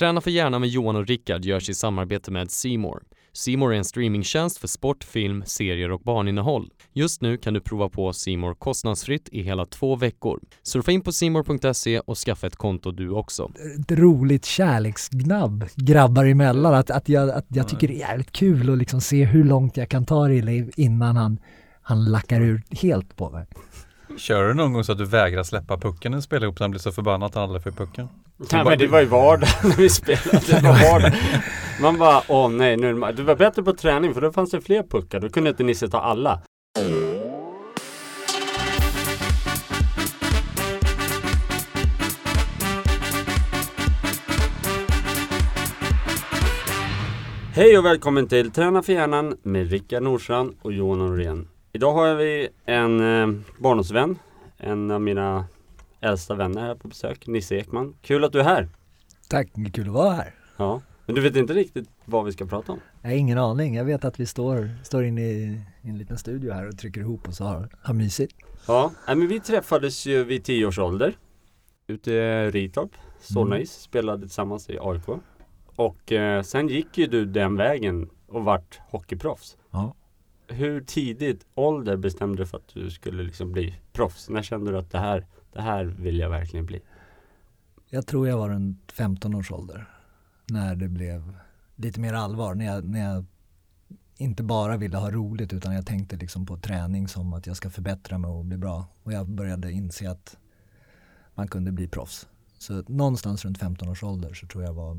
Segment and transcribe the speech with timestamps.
[0.00, 3.02] Träna för hjärnan med Johan och Rickard görs i samarbete med Simor.
[3.32, 6.70] Simor är en streamingtjänst för sport, film, serier och barninnehåll.
[6.92, 10.40] Just nu kan du prova på Simor kostnadsfritt i hela två veckor.
[10.62, 13.52] Surfa in på simor.se och skaffa ett konto du också.
[13.80, 16.74] Ett roligt kärleksgnabb grabbar emellan.
[16.74, 19.76] Att, att, jag, att jag tycker det är jävligt kul att liksom se hur långt
[19.76, 21.38] jag kan ta det i liv innan han,
[21.82, 23.46] han lackar ur helt på mig.
[24.18, 26.64] Kör du någon gång så att du vägrar släppa pucken när du spelar ihop så
[26.64, 28.08] han blir så förbannad att han aldrig får pucken?
[28.48, 30.40] Nej men det var ju vardag när vi spelade.
[30.46, 31.14] Det var.
[31.82, 34.32] Man bara, åh nej, nu är det ma-" Du var bättre på träning för då
[34.32, 35.20] fanns det fler puckar.
[35.20, 36.42] Då kunde inte Nisse ta alla.
[47.54, 51.48] Hej och välkommen till Träna för hjärnan med Rickard Nordstrand och Johan Norén.
[51.72, 54.18] Idag har vi en eh, barndomsvän,
[54.58, 55.44] en av mina
[56.00, 57.94] äldsta vänner här på besök, Nisse Ekman.
[58.02, 58.68] Kul att du är här!
[59.28, 60.34] Tack, kul att vara här.
[60.56, 62.80] Ja, men du vet inte riktigt vad vi ska prata om?
[63.02, 63.74] Jag har ingen aning.
[63.74, 67.00] Jag vet att vi står, står inne i, i en liten studio här och trycker
[67.00, 68.36] ihop oss och har, har mysigt.
[68.66, 71.16] Ja, men vi träffades ju vid tio års ålder
[71.86, 73.66] ute i Ritorp, Solna Mm.
[73.66, 75.08] spelade tillsammans i AIK.
[75.76, 79.56] Och eh, sen gick ju du den vägen och vart hockeyproffs.
[79.70, 79.94] Ja.
[80.48, 84.28] Hur tidigt ålder bestämde du för att du skulle liksom bli proffs?
[84.28, 86.82] När kände du att det här, det här vill jag verkligen bli?
[87.88, 89.88] Jag tror jag var runt 15 års ålder
[90.50, 91.36] när det blev
[91.76, 92.54] lite mer allvar.
[92.54, 93.24] När jag, när jag
[94.16, 97.70] inte bara ville ha roligt utan jag tänkte liksom på träning som att jag ska
[97.70, 98.84] förbättra mig och bli bra.
[99.02, 100.38] Och jag började inse att
[101.34, 102.28] man kunde bli proffs.
[102.58, 104.94] Så någonstans runt 15 års ålder så tror jag var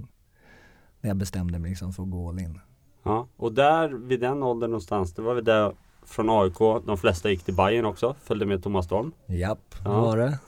[1.01, 2.59] när jag bestämde mig liksom för att gå all in.
[3.03, 7.29] Ja, och där vid den åldern någonstans, det var vi där från AIK, de flesta
[7.29, 9.11] gick till Bayern också, följde med Thomas Storm.
[9.27, 10.01] Japp, Ja.
[10.01, 10.39] var det?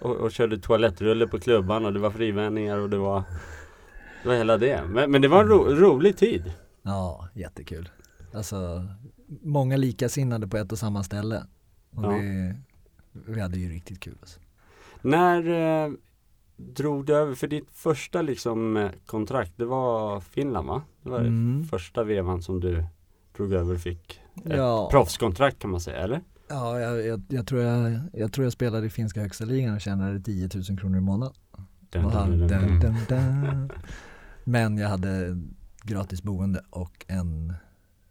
[0.00, 3.22] Och, och körde toalettrulle på klubban och det var frivändningar och det var
[4.22, 4.82] Det var hela det.
[4.88, 6.52] Men, men det var en ro, rolig tid.
[6.82, 7.88] Ja, jättekul.
[8.34, 8.84] Alltså,
[9.42, 11.42] många likasinnade på ett och samma ställe.
[11.90, 12.08] Och Ja.
[12.08, 12.54] vi,
[13.12, 14.16] vi hade ju riktigt kul.
[14.20, 14.40] Alltså.
[15.02, 15.48] När
[15.86, 15.92] eh,
[16.56, 20.82] drog du över, för ditt första liksom kontrakt, det var Finland va?
[21.02, 21.64] Det var Mm.
[21.64, 22.84] första vevan som du
[23.36, 24.88] drog över och fick ett Ja.
[24.90, 26.20] proffskontrakt kan man säga, eller?
[26.48, 29.80] Ja, jag, jag, jag, tror jag, jag tror jag spelade i finska högsta ligan och
[29.80, 31.34] tjänade 10 000 kronor i månaden.
[31.90, 33.70] Dun, dun, dun.
[34.44, 35.40] Men jag hade
[35.82, 37.54] gratis boende och en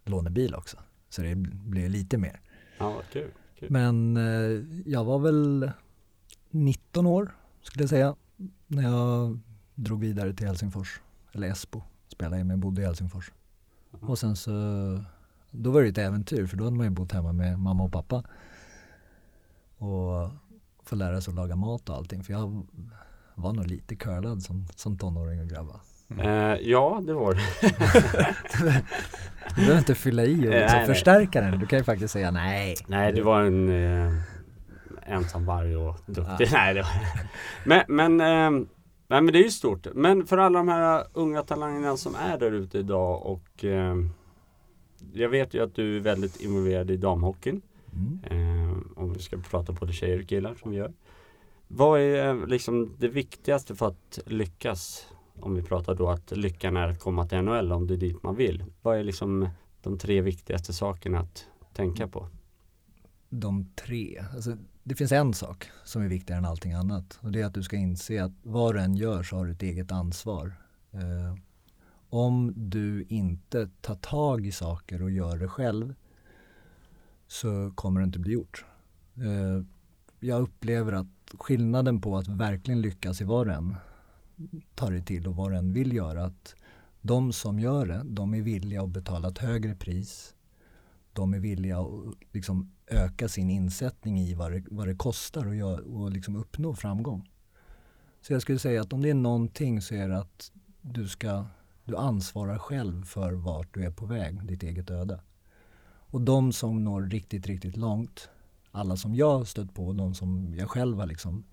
[0.06, 0.78] lånebil också.
[1.09, 2.41] Så det blev lite mer.
[2.78, 3.31] Ja, kul.
[3.59, 3.72] kul.
[3.72, 5.72] Men eh, jag var väl
[6.50, 8.16] 19 år skulle jag säga
[8.67, 9.40] när jag
[9.75, 11.01] drog vidare till Helsingfors.
[11.31, 13.31] Eller Esbo spelade jag med, bodde i Helsingfors.
[14.01, 14.51] Och sen så,
[15.56, 17.91] då var det ett äventyr för då hade man ju bott hemma med mamma och
[17.91, 18.24] pappa.
[19.78, 20.31] Och
[20.84, 22.24] få lära sig att laga mat och allting.
[22.24, 22.68] För jag
[23.36, 25.80] var nog lite curlad som, som tonåring och grabba.
[26.19, 27.41] Eh, ja, det var det.
[29.56, 30.88] Du behöver inte fylla i och Nej, liksom nej.
[30.88, 31.59] förstärka den.
[31.59, 32.75] Du kan ju faktiskt säga nej.
[32.88, 34.14] Nej, du var en eh,
[35.06, 36.46] ensam varg och duktig.
[36.46, 36.50] Ja.
[36.52, 36.91] Nej, det var
[37.66, 38.66] Men, men, eh,
[39.08, 39.88] nej, men det är ju stort.
[39.94, 43.96] Men för alla de här unga talangerna som är där ute idag och eh,
[45.13, 47.62] jag vet ju att du är väldigt involverad i damhockeyn.
[47.94, 48.19] Mm.
[48.24, 50.94] Eh, om vi ska prata både tjejer och killar som vi gör.
[51.68, 55.07] Vad är eh, liksom det viktigaste för att lyckas?
[55.40, 58.23] Om vi pratar då att lyckan är att komma till NHL om det är dit
[58.23, 58.63] man vill.
[58.81, 59.50] Vad är liksom
[59.81, 62.28] de tre viktigaste sakerna att tänka på?
[63.40, 64.23] de tre.
[64.34, 67.53] Alltså, det finns en sak som är viktigare än allting annat och det är att
[67.53, 70.53] du ska inse att vad du än gör så har du ett eget ansvar.
[70.91, 71.38] Eh,
[72.13, 75.96] om du inte tar tag i saker och gör det själv
[77.28, 78.66] så kommer det inte bli gjort.
[79.16, 79.66] Eh,
[80.19, 81.07] jag upplever att
[81.40, 83.75] skillnaden på att verkligen lyckas i vad du än
[84.75, 86.56] tar det till och vad du än vill göra att
[87.02, 90.35] de som gör det, de är villiga att betala ett högre pris
[91.13, 95.56] de är villiga att liksom öka sin insättning i vad det, vad det kostar och,
[95.56, 97.29] gör, och liksom uppnå framgång.
[98.22, 101.46] Så jag skulle säga att om det är någonting så är det att du ska
[101.85, 105.20] du ansvarar själv för vart du är på väg, ditt eget öde.
[105.85, 108.30] Och de som når riktigt, riktigt långt,
[108.72, 111.44] alla som jag har stött på, de som jag själv har liksom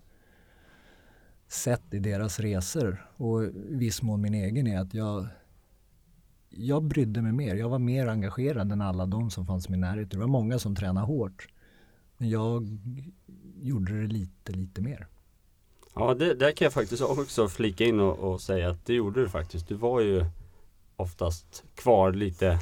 [1.47, 5.27] sett i deras resor och i viss mån min egen är att jag
[6.53, 7.55] jag brydde mig mer.
[7.55, 10.11] Jag var mer engagerad än alla de som fanns i min närhet.
[10.11, 11.47] Det var många som tränade hårt.
[12.17, 12.79] Men jag
[13.61, 15.07] gjorde det lite, lite mer.
[15.95, 19.21] Ja, det, där kan jag faktiskt också flika in och, och säga att det gjorde
[19.21, 19.67] du faktiskt.
[19.67, 20.25] Du var ju
[20.95, 22.59] oftast kvar lite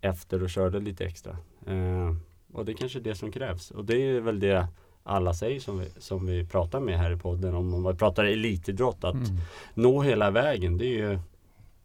[0.00, 1.36] efter och körde lite extra.
[1.66, 2.14] Eh,
[2.52, 3.70] och det är kanske är det som krävs.
[3.70, 4.68] Och det är väl det
[5.02, 9.04] alla säger som vi, som vi pratar med här i podden om man pratar elitidrott
[9.04, 9.36] att Mm.
[9.74, 10.78] nå hela vägen.
[10.78, 11.18] Det, ju,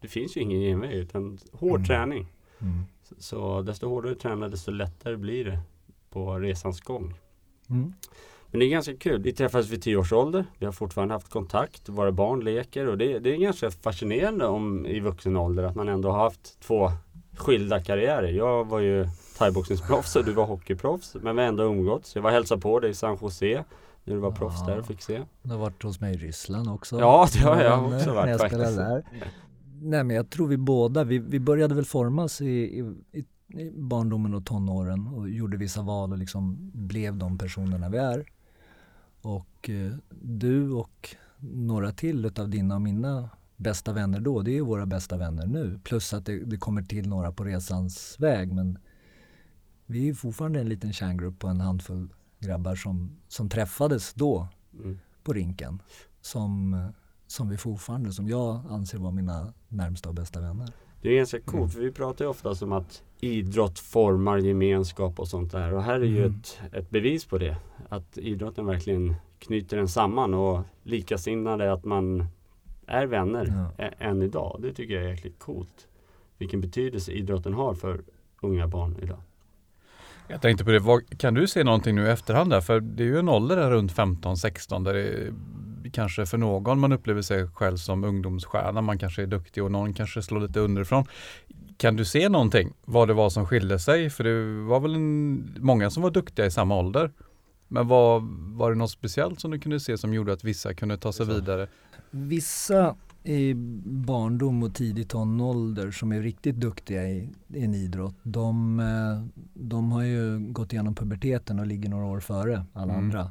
[0.00, 1.84] det finns ju ingen genväg utan hård Mm.
[1.86, 2.26] träning.
[2.60, 2.82] Mm.
[3.02, 5.60] Så, så desto hårdare du tränar desto lättare blir det
[6.10, 7.14] på resans gång.
[8.50, 9.22] Men det är ganska kul.
[9.22, 10.44] Vi träffades vid 10 års ålder.
[10.58, 11.88] Vi har fortfarande haft kontakt.
[11.88, 15.88] Våra barn leker och det, det är ganska fascinerande om, i vuxen ålder att man
[15.88, 16.90] ändå har haft två
[17.36, 18.28] skilda karriärer.
[18.28, 19.06] Jag var ju
[19.38, 21.16] thaiboxningsproffs och du var hockeyproffs.
[21.22, 22.14] Men vi har ändå umgåtts.
[22.14, 23.64] Jag var och hälsade på dig i San Jose
[24.04, 24.66] när du var proffs Ja.
[24.66, 25.22] där och fick se.
[25.42, 26.98] Du har varit hos mig i Ryssland också.
[27.00, 28.76] Ja, det har jag också eh, varit jag faktiskt.
[28.76, 29.04] där.
[29.82, 33.24] Nej men jag tror vi båda, vi, vi började väl formas i, i, i,
[33.62, 38.24] i barndomen och tonåren och gjorde vissa val och liksom blev de personerna vi är.
[39.22, 39.92] Och eh,
[40.22, 45.16] du och några till utav dina och mina bästa vänner då, det är våra bästa
[45.16, 45.80] vänner nu.
[45.84, 48.78] Plus att det, det kommer till några på resans väg men
[49.86, 54.98] vi är fortfarande en liten kärngrupp på en handfull grabbar som, som träffades då Mm.
[55.22, 55.82] på rinken
[56.20, 56.88] som,
[57.26, 60.72] som vi fortfarande, som jag anser vara mina närmsta och bästa vänner.
[61.02, 65.28] Det är ganska coolt för vi pratar ju ofta om att idrott formar gemenskap och
[65.28, 65.74] sånt där.
[65.74, 66.30] Och här är ju Mm.
[66.40, 67.56] ett, ett bevis på det.
[67.88, 72.24] Att idrotten verkligen knyter en samman och likasinnade att man
[72.86, 73.84] är vänner Ja.
[73.98, 74.58] än idag.
[74.62, 75.88] Det tycker jag är jäkligt coolt.
[76.38, 78.00] Vilken betydelse idrotten har för
[78.42, 79.18] unga barn idag.
[80.28, 82.60] Jag tänkte på det, vad, kan du se någonting nu i efterhand där?
[82.60, 85.32] För det är ju en ålder där runt 15-16 där det
[85.92, 89.94] kanske för någon man upplever sig själv som ungdomsstjärna, man kanske är duktig och någon
[89.94, 91.04] kanske slår lite underifrån.
[91.76, 94.10] Kan du se någonting vad det var som skilde sig?
[94.10, 97.10] För det var väl en, många som var duktiga i samma ålder.
[97.68, 98.22] Men var,
[98.56, 101.26] var det något speciellt som du kunde se som gjorde att vissa kunde ta sig
[101.26, 101.66] vidare?
[102.10, 103.54] Vissa i
[103.84, 109.92] barndom och tidig tonålder som är riktigt duktiga i, i en idrott, de, eh, de
[109.92, 113.04] har ju gått igenom puberteten och ligger några år före alla Mm.
[113.04, 113.30] andra.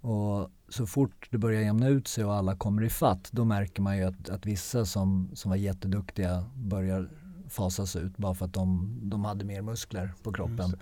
[0.00, 3.82] Och så fort det börjar jämna ut sig och alla kommer i fatt, då märker
[3.82, 7.10] man ju att, att vissa som, som var jätteduktiga börjar
[7.48, 10.80] fasas ut bara för att de, de hade mer muskler på kroppen.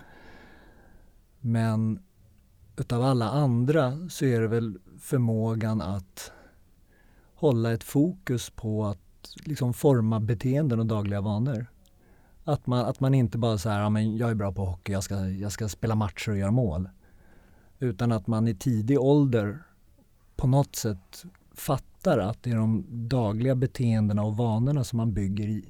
[1.39, 1.99] Men
[2.77, 6.31] utav alla andra så är det väl förmågan att
[7.33, 11.65] hålla ett fokus på att liksom forma beteenden och dagliga vanor.
[12.43, 15.03] Att man, att man inte bara säger, ja men jag är bra på hockey, jag
[15.03, 16.89] ska, jag ska spela matcher och göra mål.
[17.79, 19.59] Utan att man i tidig ålder
[20.35, 25.47] på något sätt fattar att det är de dagliga beteendena och vanorna som man bygger
[25.47, 25.65] i,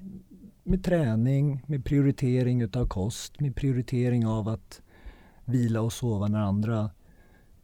[0.63, 4.81] med träning, med prioritering utav kost, med prioritering av att
[5.45, 6.89] vila och sova när andra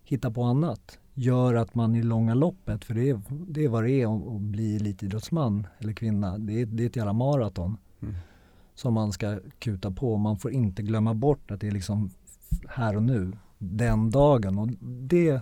[0.04, 3.84] hittar på annat gör att man i långa loppet, för det är, det är vad
[3.84, 7.78] det är att att bli elitidrottsman eller kvinna, det är, det är ett jävla maraton
[8.02, 8.16] Mm.
[8.76, 10.18] som man ska kuta på.
[10.18, 12.10] Man får inte glömma bort att det är liksom
[12.68, 15.42] här och nu, den dagen och det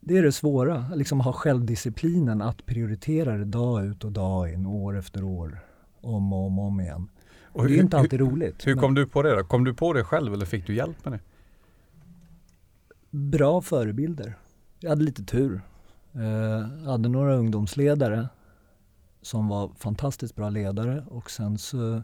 [0.00, 4.66] det är det svåra, liksom ha självdisciplinen att prioritera det dag ut och dag in,
[4.66, 5.58] år efter år,
[6.00, 7.08] om och om, och om igen.
[7.42, 8.66] Och det är hur- inte alltid roligt.
[8.66, 9.44] Hur men- kom du på det då?
[9.44, 11.20] Kom du på det själv eller fick du hjälp med det?
[13.10, 14.34] bra förebilder.
[14.80, 15.60] Jag hade lite tur.
[16.84, 18.28] Jag hade några ungdomsledare
[19.22, 22.02] som var fantastiskt bra ledare och sen så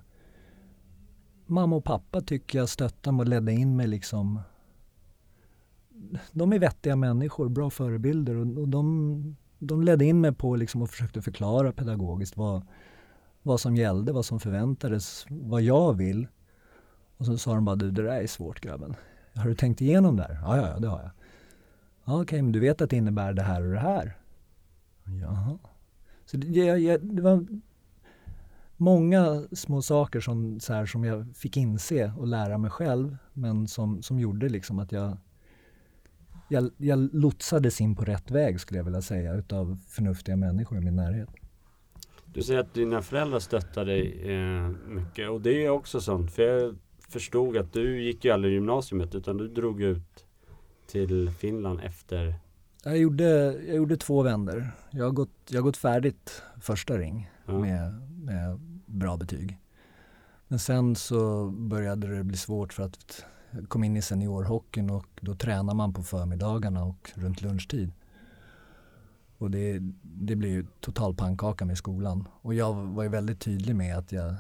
[1.47, 4.41] mamma och pappa tycker jag stöttade mig och ledde in mig liksom.
[6.33, 10.83] De är vettiga människor, bra förebilder och, och de, de ledde in mig på liksom
[10.83, 12.63] och försökte förklara pedagogiskt vad,
[13.43, 16.27] vad som gällde, vad som förväntades, vad jag vill.
[17.17, 18.95] Och så sa de bara, du det där är svårt grabben.
[19.35, 20.35] Har du tänkt igenom det här?
[20.43, 21.11] Ja, ja, ja, det har jag.
[22.05, 24.19] Ja, Okej, men du vet att det innebär det här och det här?
[25.05, 25.59] Jaha.
[26.27, 27.47] Så det, jag, jag, det var
[28.77, 33.69] många små saker som, så här, som jag fick inse och lära mig själv, men
[33.69, 35.17] som, som gjorde liksom att jag,
[36.49, 40.81] jag, jag lotsades in på rätt väg skulle jag vilja säga, utav förnuftiga människor i
[40.81, 41.29] min närhet.
[42.35, 46.33] Du säger att dina föräldrar stöttar dig eh, mycket och det är också sånt.
[46.33, 46.77] För jag
[47.09, 50.25] förstod att du gick ju aldrig gymnasiet utan du drog ut
[50.87, 52.35] till Finland efter
[52.85, 53.25] Jag gjorde,
[53.67, 54.71] jag gjorde två vändor.
[54.91, 57.59] Jag har gått, jag har gått färdigt första ring ja.
[57.59, 59.59] med, med bra betyg.
[60.49, 65.07] Men sen så började det bli svårt för att jag kom in i seniorhockeyn och
[65.21, 67.93] då tränar man på förmiddagarna och runt lunchtid.
[69.39, 72.29] Och det, det blev ju total pannkaka med skolan.
[72.43, 74.35] Och jag var ju väldigt tydlig med att jag,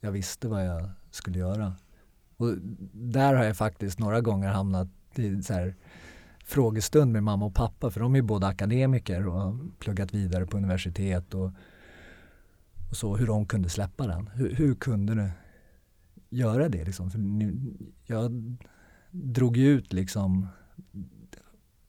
[0.00, 1.74] jag visste vad jag skulle göra.
[2.36, 2.54] Och
[2.92, 5.74] där har jag faktiskt några gånger hamnat i så här
[6.44, 10.46] frågestund med mamma och pappa för de är ju båda akademiker och har pluggat vidare
[10.46, 11.50] på universitet och,
[12.92, 14.26] och så hur de kunde släppa den.
[14.26, 15.30] Hur, hur kunde du
[16.30, 17.10] göra det liksom?
[17.10, 17.74] För nu,
[18.06, 18.56] jag,
[19.10, 20.46] drog ju ut liksom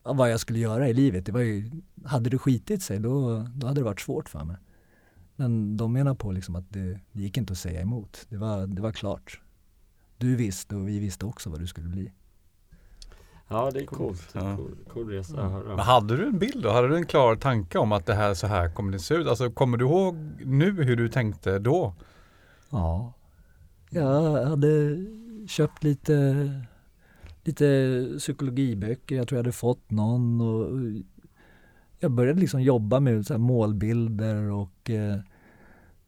[0.04, 1.26] vad jag skulle göra i livet.
[1.26, 1.72] Det var ju,
[2.06, 4.58] hade det skitit sig då, då hade det varit svårt för mig.
[5.36, 8.26] Men de menar på liksom att det, det gick inte att säga emot.
[8.30, 9.42] Det var, det var klart.
[10.18, 12.12] Du visste och vi visste också vad du skulle bli.
[13.48, 14.30] Ja det är coolt.
[14.34, 14.56] Ja.
[14.56, 15.68] Cool, cool resa att höra.
[15.68, 16.70] Men hade du en bild då?
[16.70, 19.28] Hade du en klar tanke om att det här så här kommer det se ut?
[19.28, 21.94] Alltså kommer du ihåg nu hur du tänkte då?
[22.70, 23.14] Ja.
[23.90, 24.98] Jag hade
[25.48, 26.50] köpt lite,
[27.44, 29.16] lite psykologiböcker.
[29.16, 30.42] Jag tror jag hade fått någon.
[30.42, 30.80] Och
[32.00, 35.20] jag började liksom jobba med så målbilder och eh,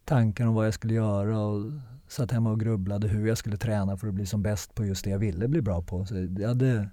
[0.05, 1.39] tankar om vad jag skulle göra.
[1.39, 1.71] Och
[2.07, 5.03] satt hemma och grubblade hur jag skulle träna för att bli som bäst på just
[5.03, 6.05] det jag ville bli bra på.
[6.05, 6.89] Så jag hade,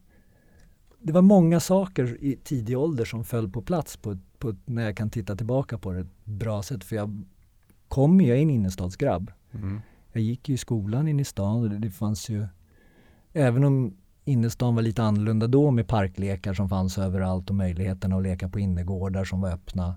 [1.03, 4.97] det var många saker i tidig ålder som föll på plats på, på, när jag
[4.97, 6.85] kan titta tillbaka på det ett bra sätt.
[6.85, 7.25] För jag
[7.89, 9.33] kom ju, jag är en innerstadsgrabb.
[9.53, 9.81] Mm.
[10.13, 12.47] Jag gick ju i skolan inne i stan och det, det fanns ju,
[13.33, 18.23] även om innerstan var lite annorlunda då med parklekar som fanns överallt och möjligheten att
[18.23, 19.95] leka på innergårdar som var öppna.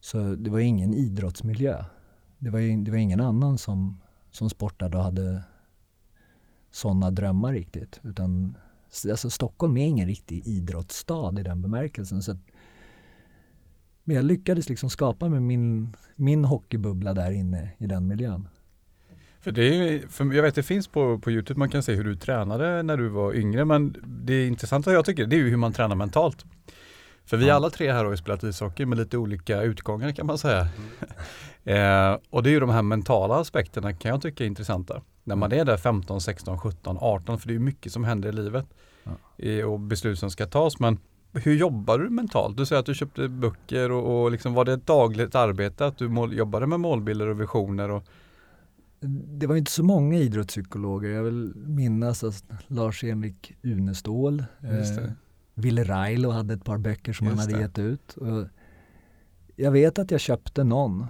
[0.00, 1.84] Så det var ingen idrottsmiljö.
[2.38, 5.42] Det var, ju, det var ingen annan som, som sportade och hade
[6.70, 8.00] sådana drömmar riktigt.
[8.02, 8.56] Utan
[9.10, 12.22] alltså Stockholm är ingen riktig idrottsstad i den bemärkelsen.
[12.22, 12.38] Så att,
[14.04, 18.48] men jag lyckades liksom skapa med min, min hockeybubbla där inne i den miljön.
[19.40, 22.04] För det är, för jag vet det finns på, på Youtube, man kan se hur
[22.04, 25.56] du tränade när du var yngre men det intressanta jag tycker det är ju hur
[25.56, 26.44] man tränar mentalt.
[27.28, 30.38] För vi alla tre här har ju spelat ishockey med lite olika utgångar kan man
[30.38, 30.68] säga.
[31.64, 32.12] Mm.
[32.12, 35.02] eh, och det är ju de här mentala aspekterna kan jag tycka är intressanta.
[35.24, 35.60] När man mm.
[35.60, 38.66] är där 15, 16, 17, 18 för det är mycket som händer i livet
[39.38, 40.80] eh, och beslut som ska tas.
[40.80, 40.98] Men
[41.32, 42.56] hur jobbar du mentalt?
[42.56, 45.98] Du säger att du köpte böcker och, och liksom, var det ett dagligt arbete att
[45.98, 47.90] du mål, jobbade med målbilder och visioner?
[47.90, 48.04] Och,
[49.00, 51.10] det var inte så många idrottspsykologer.
[51.10, 55.10] Jag vill minnas att Lars-Henrik Unestål, eh,
[55.58, 57.62] Ville Railo hade ett par böcker som Just han hade det.
[57.62, 58.16] gett ut.
[58.16, 58.46] Och
[59.56, 61.06] jag vet att jag köpte någon.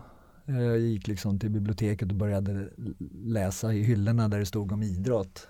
[0.47, 2.69] Eh, jag gick liksom till biblioteket och började
[3.25, 5.49] läsa i hyllorna där det stod om idrott.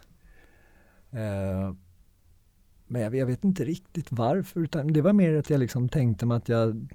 [1.10, 1.74] Eh,
[2.86, 6.36] men jag, vet inte riktigt varför, utan det var mer att jag liksom tänkte mig
[6.36, 6.94] att jag,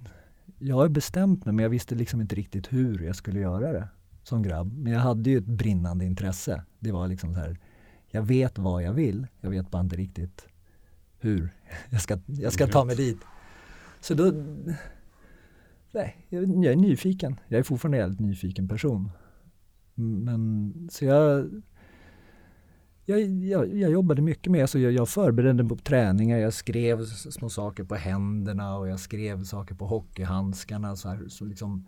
[0.60, 3.88] jag har bestämt mig men jag visste liksom inte riktigt hur jag skulle göra det
[4.24, 4.78] som grabb.
[4.78, 6.64] Men jag hade ju ett brinnande intresse.
[6.80, 7.60] Det var liksom så här,
[8.08, 10.48] jag vet vad jag vill, jag vet bara inte riktigt
[11.24, 11.50] hur
[11.90, 13.18] jag ska, jag ska ta mig dit.
[14.00, 14.34] Så då,
[15.92, 17.40] nej, jag, jag är nyfiken.
[17.48, 19.12] Jag är fortfarande en nyfiken person.
[19.96, 21.52] Men så jag,
[23.06, 27.50] jag, jag, jag jobbade mycket med, alltså jag, jag förberedde på träningar, jag skrev små
[27.50, 30.96] saker på händerna och jag skrev saker på hockeyhandskarna.
[30.96, 31.88] Så, här, så liksom,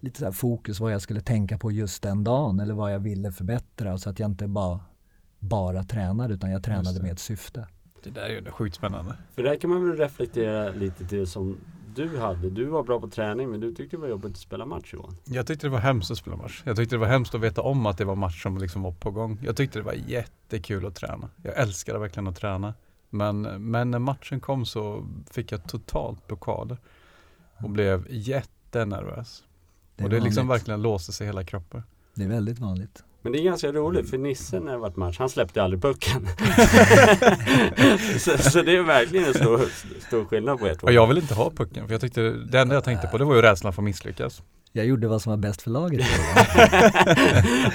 [0.00, 3.32] lite så fokus vad jag skulle tänka på just den dagen eller vad jag ville
[3.32, 4.80] förbättra så att jag inte bara,
[5.38, 7.66] bara tränade utan jag tränade med ett syfte.
[8.02, 9.16] Det där är ju sjukt spännande.
[9.34, 11.58] För där kan man väl reflektera lite till som
[11.94, 12.50] du hade.
[12.50, 15.16] Du var bra på träning men du tyckte det var jobbigt att spela match Johan.
[15.24, 16.62] Jag tyckte det var hemskt att spela match.
[16.64, 18.92] Jag tyckte det var hemskt att veta om att det var match som liksom var
[18.92, 19.38] på gång.
[19.42, 21.28] Jag tyckte det var jättekul att träna.
[21.42, 22.74] Jag älskade verkligen att träna.
[23.10, 26.78] Men, men när matchen kom så fick jag totalt blockader
[27.56, 29.44] och blev jättenervös.
[29.96, 31.82] Det och det liksom verkligen låser sig hela kroppen.
[32.14, 33.04] Det är väldigt vanligt.
[33.22, 36.26] Men det är ganska roligt för Nisse när det varit match, han släppte aldrig pucken.
[38.18, 39.60] så, så, det är verkligen en stor,
[40.06, 40.92] stor skillnad på ett år.
[40.92, 43.34] Jag vill inte ha pucken för jag tyckte, det enda jag tänkte på det var
[43.34, 44.42] ju rädslan för att misslyckas.
[44.72, 46.00] Jag gjorde vad som var bäst för laget.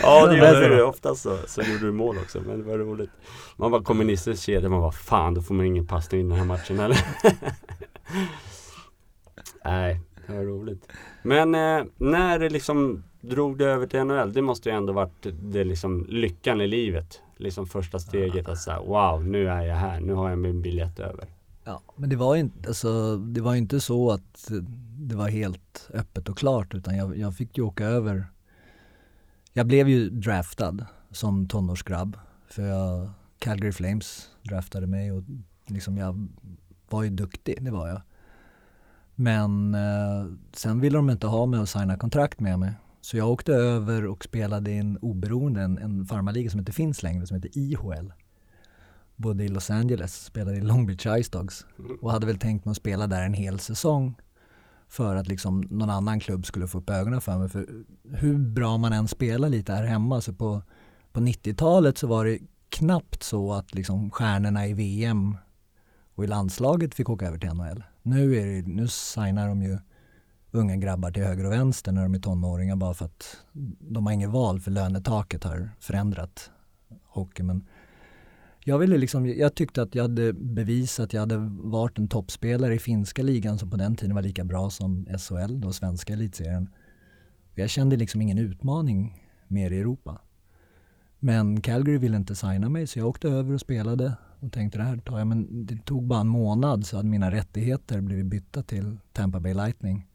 [0.01, 1.37] ja det gjorde du ofta så.
[1.47, 3.09] Så gjorde du mål också men det var roligt.
[3.55, 6.31] Man bara kommer Nisses kedja, man bara fan då får man ingen passning i den
[6.37, 6.97] här matchen eller?
[9.65, 10.91] Nej, det var roligt.
[11.23, 15.27] Men eh, när det liksom drog det över till NHL, det måste ju ändå varit
[15.41, 17.21] det liksom lyckan i livet.
[17.37, 20.99] Liksom första steget att säga wow, nu är jag här, nu har jag min biljett
[20.99, 21.25] över.
[21.63, 24.51] Ja, men det var inte, alltså, det var inte så att
[24.99, 28.25] det var helt öppet och klart utan jag, jag fick ju åka över.
[29.53, 32.17] Jag blev ju draftad som tonårsgrabb
[32.47, 35.23] för jag, Calgary Flames draftade mig och
[35.65, 36.27] liksom jag
[36.89, 38.01] var ju duktig, det var jag.
[39.15, 42.73] Men eh, sen ville de inte ha mig och signa kontrakt med mig.
[43.01, 47.03] Så jag åkte över och spelade i en oberoende, en, en farmarliga som inte finns
[47.03, 48.13] längre, som heter IHL.
[49.15, 51.65] Bodde i Los Angeles, spelade i Long Beach Ice Dogs
[52.01, 54.15] och hade väl tänkt mig att spela där en hel säsong
[54.87, 57.49] för att liksom någon annan klubb skulle få upp ögonen för mig.
[57.49, 57.67] För
[58.11, 60.61] hur bra man än spelar lite här hemma, så på,
[61.11, 62.39] på 90-talet så var det
[62.69, 65.37] knappt så att liksom stjärnorna i VM
[66.15, 67.83] och i landslaget fick åka över till NHL.
[68.01, 69.77] Nu, är det, nu signar de ju
[70.51, 73.37] unga grabbar till höger och vänster när de är tonåringar bara för att
[73.79, 76.51] de har inget val för lönetaket har förändrat
[77.03, 77.43] hockey.
[77.43, 77.67] Men
[78.63, 82.75] jag ville liksom, jag tyckte att jag hade bevisat att jag hade varit en toppspelare
[82.75, 86.69] i finska ligan som på den tiden var lika bra som SHL, då svenska elitserien.
[87.55, 90.21] Jag kände liksom ingen utmaning mer i Europa.
[91.19, 94.83] Men Calgary ville inte signa mig så jag åkte över och spelade och tänkte det
[94.83, 95.27] här tar jag.
[95.27, 99.53] Men det tog bara en månad så hade mina rättigheter blivit bytta till Tampa Bay
[99.53, 100.07] Lightning.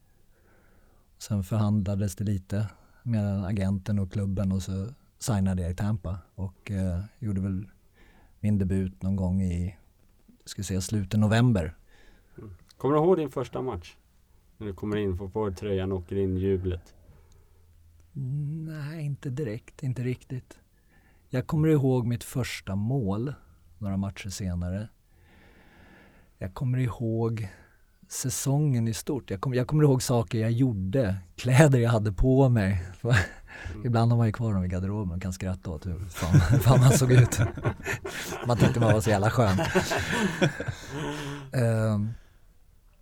[1.23, 2.71] Sen förhandlades det lite
[3.03, 4.89] med agenten och klubben och så
[5.19, 7.69] signade jag i Tampa och eh, gjorde väl
[8.41, 9.77] min debut någon gång i,
[10.45, 11.77] ska säga slutet november.
[12.39, 12.51] Mm.
[12.77, 13.97] Kommer du ihåg din första match?
[14.59, 16.95] När du kommer in, får på dig tröjan och åker in jublet?
[18.13, 20.59] Nej, inte direkt, inte riktigt.
[21.29, 23.35] Jag kommer ihåg mitt första mål
[23.79, 24.89] några matcher senare.
[26.39, 27.49] Jag kommer ihåg
[28.13, 29.31] säsongen i stort.
[29.31, 32.83] Jag, kom, jag kommer ihåg saker jag gjorde, kläder jag hade på mig.
[33.03, 33.87] Mm.
[33.87, 36.81] Ibland har man ju kvar dem i garderoben och kan skratta åt hur fan, fan
[36.81, 37.39] man såg ut.
[38.47, 39.59] man tyckte man var så jävla skön.
[41.57, 42.07] uh,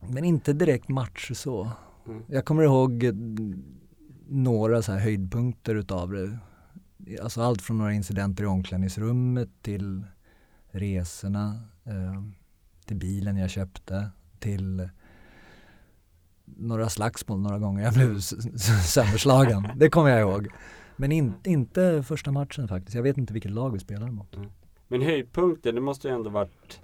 [0.01, 1.71] men inte direkt matcher så.
[2.07, 2.23] Mm.
[2.29, 3.05] Jag kommer ihåg
[4.29, 6.39] några så här höjdpunkter utav det.
[7.23, 10.05] Alltså allt från några incidenter i omklädningsrummet till
[10.71, 12.23] resorna, uh,
[12.87, 14.89] till bilen jag köpte, till
[16.57, 17.85] några slagsmål några gånger.
[17.85, 18.21] Jag blev
[18.85, 19.69] sönderslagen.
[19.77, 20.49] Det kommer jag ihåg.
[20.97, 22.95] Men in, inte första matchen faktiskt.
[22.95, 24.37] Jag vet inte vilket lag vi spelade mot.
[24.37, 24.51] Mm.
[24.89, 26.81] Men höjdpunkten, det måste ju ändå varit,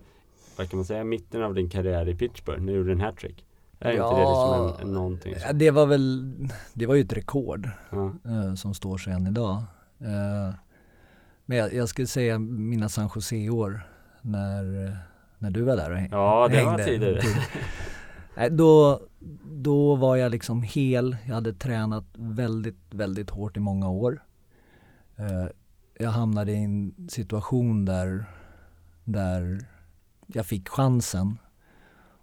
[0.57, 3.47] vad kan man säga, mitten av din karriär i Pittsburgh när du gjorde en hattrick.
[3.79, 5.35] Är ja, inte det liksom en, en någonting?
[5.41, 5.59] Som...
[5.59, 6.35] Det var väl,
[6.73, 9.57] det var ju ett rekord uh, som står sig än idag.
[10.03, 10.55] Uh,
[11.47, 13.81] men jag, jag skulle säga mina San Jose-år
[14.23, 14.97] när,
[15.39, 16.17] när du var där och hängde.
[16.17, 17.21] Ja, det var tidigare.
[18.51, 19.01] Då,
[19.45, 21.17] då var jag liksom hel.
[21.27, 24.23] Jag hade tränat väldigt, väldigt hårt i många år.
[25.17, 25.47] Eh,
[25.99, 28.25] jag hamnade i en situation där,
[29.05, 29.61] där
[30.27, 31.39] jag fick chansen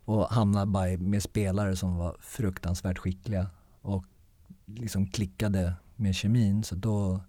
[0.06, 3.48] och hamnade bara med spelare som var fruktansvärt skickliga
[3.82, 4.06] och
[4.66, 6.64] liksom klickade med kemin.
[6.64, 7.20] Så då,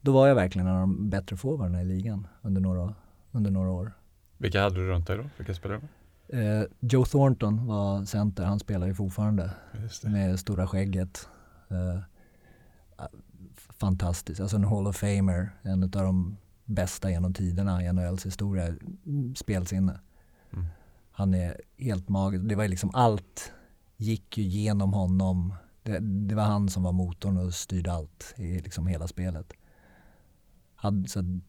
[0.00, 2.94] då var jag verkligen en av de bättre forwarderna i ligan under några,
[3.32, 3.92] under några år.
[4.38, 5.24] Vilka hade du runt dig då?
[5.36, 5.80] Vilka spelare?
[6.28, 9.50] Eh, Joe Thornton var center, han spelar ju fortfarande
[10.02, 11.28] med stora skägget.
[11.68, 12.00] Eh,
[13.80, 18.74] fantastiskt, alltså en Hall of Famer, en av de bästa genom tiderna i NHLs historia,
[19.36, 20.00] spelsinne.
[20.52, 20.66] Mm.
[21.10, 23.52] Han är helt magisk, det var liksom allt
[23.96, 25.54] gick ju genom honom.
[25.82, 29.52] Det, det, var han som var motorn och styrde allt i liksom hela spelet.
[30.74, 31.40] Hade, så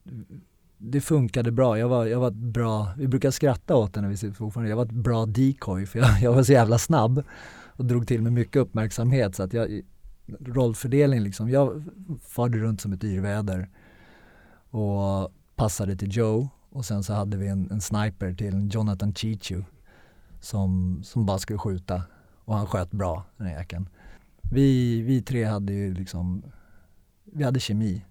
[0.78, 1.80] det funkade bra.
[1.80, 4.70] Jag var, jag var ett bra, vi brukar skratta åt det när vi sitter fortfarande.
[4.70, 7.24] Jag var ett bra decoy för jag, jag var så jävla snabb
[7.68, 9.82] och drog till med mycket uppmärksamhet så att jag,
[10.40, 11.84] rollfördelning liksom, jag
[12.22, 13.70] farde runt som ett yrväder
[14.70, 19.64] och passade till Joe och sen så hade vi en, en sniper till Jonathan Chichu
[20.42, 22.04] som, som bara skulle skjuta
[22.46, 23.90] och han sköt bra den här jäkeln.
[24.52, 26.44] Vi, vi tre hade ju liksom,
[27.24, 28.06] vi hade kemi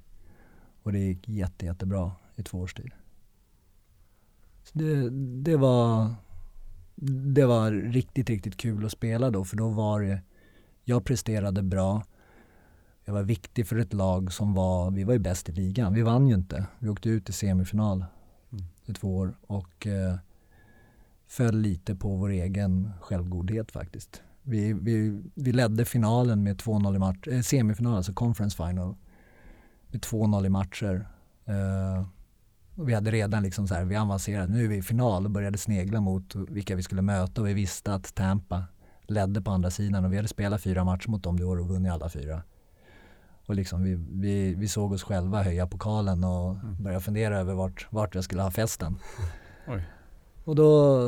[0.83, 2.91] och det gick jätte, jättebra i två års tid.
[4.63, 5.11] Så det,
[5.43, 6.15] det, var,
[7.35, 10.21] det var riktigt, riktigt kul att spela då för då var det,
[10.85, 12.05] jag presterade bra.
[13.05, 15.95] Jag var viktig för ett lag som var, vi var ju bäst i ligan.
[15.95, 16.67] Vi vann ju inte.
[16.79, 18.05] Vi åkte ut i semifinal
[18.53, 18.65] mm.
[18.87, 20.17] i två år och eh,
[21.27, 24.23] föll lite på vår egen självgodhet faktiskt.
[24.43, 28.95] Vi, vi, vi ledde finalen med 2-0 i match, eh, semifinal, alltså conference final
[29.89, 31.09] med 2-0 i matcher.
[31.45, 32.07] Eh,
[32.75, 35.31] och vi hade redan liksom så här, vi avancerat, nu är vi i final och
[35.31, 38.65] började snegla mot vilka vi skulle möta och vi visste att Tampa
[39.07, 41.69] ledde på andra sidan och vi hade spelat fyra matcher mot dem det år och
[41.69, 42.43] vunnit alla fyra.
[43.47, 46.83] Och liksom vi, vi, vi såg oss själva höja pokalen och mm.
[46.83, 48.99] börja fundera över vart, vart jag skulle ha festen.
[49.69, 49.89] Oj.
[50.45, 50.99] Och då,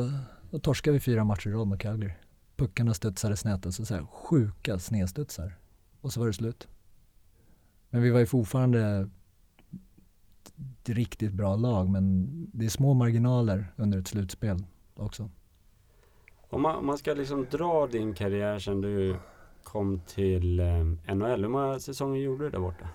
[0.51, 2.13] då torskade vi fyra matcher i rad mot Calgary.
[2.55, 5.57] Puckarna studsade snett, alltså så här sjuka snedstudsar.
[6.01, 6.67] Och så var det slut.
[7.89, 9.09] Men vi var ju fortfarande
[10.85, 15.29] riktigt bra lag men det är små marginaler under ett slutspel också.
[16.49, 19.15] Om man, om man ska liksom dra din karriär sedan du
[19.63, 22.89] kom till eh, NHL, hur många säsonger gjorde du där borta?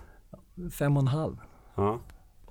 [0.71, 1.37] Fem och en halv.
[1.75, 1.99] Ja.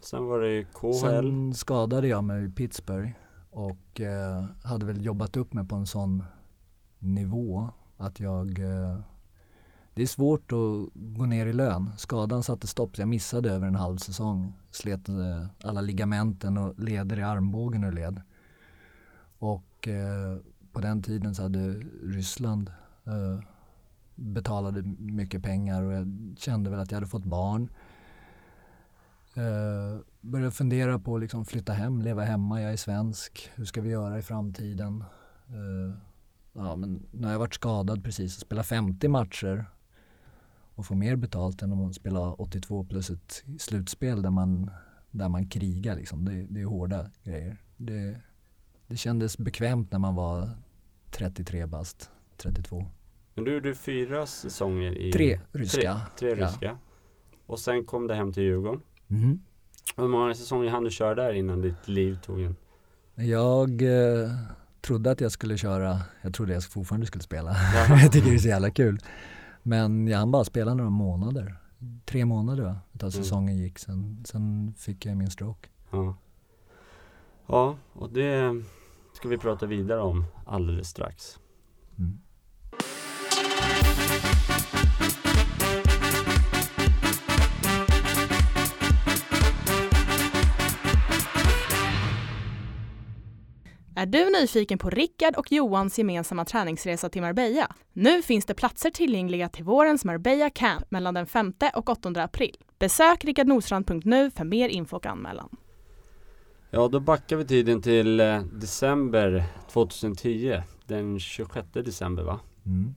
[0.01, 0.92] Sen var det KHL.
[0.94, 3.11] Sen skadade jag mig i Pittsburgh
[3.51, 6.25] och eh, hade väl jobbat upp mig på en sån
[6.98, 8.98] nivå att jag eh,
[9.94, 11.90] det är svårt att gå ner i lön.
[11.96, 14.52] Skadan satte stopp, så jag missade över en halv säsong.
[14.70, 18.22] Slet eh, alla ligamenten och leder i armbågen ur led.
[19.38, 20.38] Och eh,
[20.72, 22.72] på den tiden så hade Ryssland
[23.05, 23.44] eh,
[24.14, 27.68] betalade mycket pengar och jag kände väl att jag hade fått barn.
[29.35, 32.62] Eh, började fundera på att liksom flytta hem, leva hemma.
[32.62, 33.50] Jag är svensk.
[33.55, 35.05] Hur ska vi göra i framtiden?
[35.48, 35.94] Eh,
[36.52, 39.66] ja, men nu har jag varit skadad precis och spelat 50 matcher
[40.74, 44.70] och få mer betalt än om man spelar 82 plus ett slutspel där man,
[45.11, 45.96] där man krigar.
[45.96, 46.24] Liksom.
[46.24, 47.56] Det, det är hårda grejer.
[47.76, 48.20] Det,
[48.87, 50.50] det kändes bekvämt när man var
[51.11, 52.87] 33 bast, 32.
[53.35, 55.12] Men du gjorde fyra säsonger i...
[55.12, 56.00] Tre ryska.
[56.18, 56.66] Tre, tre ryska.
[56.66, 56.78] Ja.
[57.46, 58.80] Och sen kom du hem till Djurgården.
[59.08, 59.40] Mm.
[59.96, 62.56] Hur många säsonger hann du köra där innan ditt liv tog en?
[63.14, 64.30] Jag eh,
[64.80, 67.56] trodde att jag skulle köra, jag trodde jag fortfarande skulle spela.
[67.88, 68.98] jag tycker det är så jävla kul.
[69.62, 71.57] Men jag hann bara spela några månader.
[72.05, 73.25] Tre månader utav mm.
[73.25, 73.79] säsongen gick.
[73.79, 75.68] Sen, sen fick jag min stroke.
[75.90, 76.16] Ja.
[77.46, 78.62] ja, och det
[79.12, 81.38] ska vi prata vidare om alldeles strax.
[81.98, 82.18] Mm.
[94.03, 97.75] Är du nyfiken på Rickard och Johans gemensamma träningsresa till Marbella?
[97.93, 102.57] Nu finns det platser tillgängliga till vårens Marbella Camp mellan den 5 och 8 april.
[102.79, 105.49] Besök rickardnordstrand.nu för mer info och anmälan.
[106.71, 110.62] Ja, då backar vi tiden till eh, december 2010.
[110.87, 112.41] Den 26 december va?
[112.67, 112.95] Mm.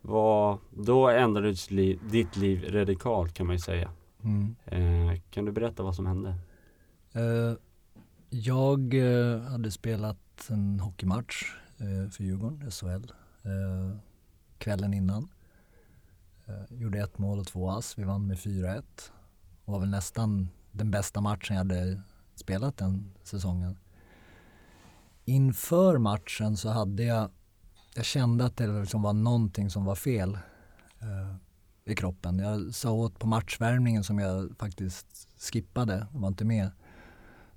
[0.00, 3.90] Var, då ändrades li, ditt liv radikalt kan man ju säga.
[4.24, 4.56] Mm.
[4.66, 6.34] Eh, kan du berätta vad som hände?
[7.16, 7.56] Uh,
[8.30, 13.96] jag uh, hade spelat en hockeymatch eh, för Djurgården, SHL, eh,
[14.58, 15.28] kvällen innan.
[16.46, 17.98] Eh, gjorde ett mål och två ass.
[17.98, 18.82] Vi vann med 4-1.
[19.64, 22.02] var väl nästan den bästa matchen jag hade
[22.34, 23.78] spelat den säsongen.
[25.24, 27.30] Inför matchen så hade jag,
[27.94, 30.38] jag kände att det liksom var någonting som var fel
[31.84, 32.38] i kroppen.
[32.38, 36.70] Jag sa åt på matchvärmningen som jag faktiskt skippade, var inte med.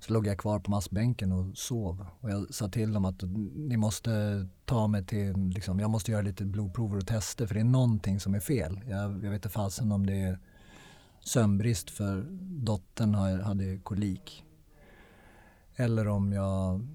[0.00, 2.06] Så låg jag kvar på massbänken och sov.
[2.20, 3.22] Och jag sa till dem att
[3.54, 7.60] ni måste ta mig till, liksom, jag måste göra lite blodprover och tester för det
[7.60, 8.80] är någonting som är fel.
[8.86, 10.38] Jag, jag vet inte fasen om det är
[11.20, 14.44] sömnbrist för dottern hade kolik.
[15.76, 16.86] Eller om jag,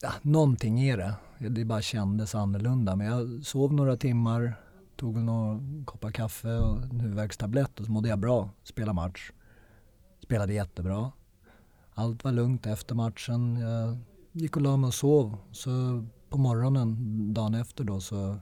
[0.00, 1.14] ja, någonting är det.
[1.48, 2.96] Det bara kändes annorlunda.
[2.96, 4.54] Men jag sov några timmar,
[4.96, 8.50] tog några koppar kaffe och en huvudvärkstablett och så mådde jag bra.
[8.62, 9.32] Spelade match.
[10.22, 11.12] Spelade jättebra.
[11.94, 13.56] Allt var lugnt efter matchen.
[13.56, 13.98] Jag
[14.32, 15.36] gick och la mig och sov.
[15.52, 16.96] Så på morgonen
[17.34, 18.36] dagen efter då så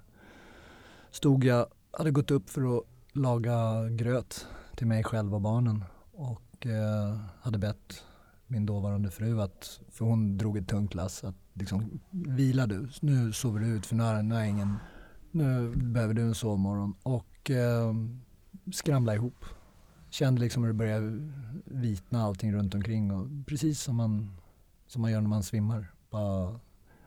[1.11, 6.67] stod jag, hade gått upp för att laga gröt till mig själv och barnen och
[6.67, 8.05] eh, hade bett
[8.47, 13.33] min dåvarande fru att, för hon drog ett tungt lass, att liksom vila du, nu
[13.33, 14.77] sover du ut för nu är, nu är ingen,
[15.31, 17.95] nu behöver du en sovmorgon och eh,
[18.73, 19.45] skramla ihop.
[20.13, 21.31] Kände liksom hur det började
[21.65, 24.31] vitna allting runt omkring och precis som man,
[24.87, 25.95] som man gör när man svimmar.
[26.11, 26.61] Bara,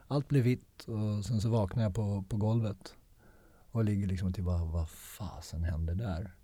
[0.07, 2.95] allt blev vitt och sen så vaknade jag på, på golvet
[3.71, 6.35] och ligger liksom till typ bara, vad fasen hände där?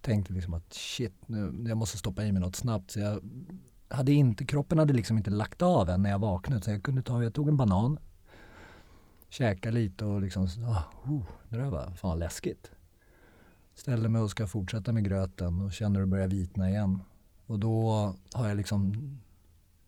[0.00, 2.90] Tänkte liksom att shit, nu, jag måste stoppa i mig något snabbt.
[2.90, 3.20] Så jag
[3.88, 6.62] hade inte, kroppen hade liksom inte lagt av än när jag vaknade.
[6.62, 7.98] Så jag kunde ta, jag tog en banan,
[9.28, 12.70] käkade lite och liksom, oh, det där var fan läskigt.
[13.74, 17.00] Ställde mig och ska fortsätta med gröten och känner det börjar vitna igen.
[17.46, 18.94] Och då har jag liksom,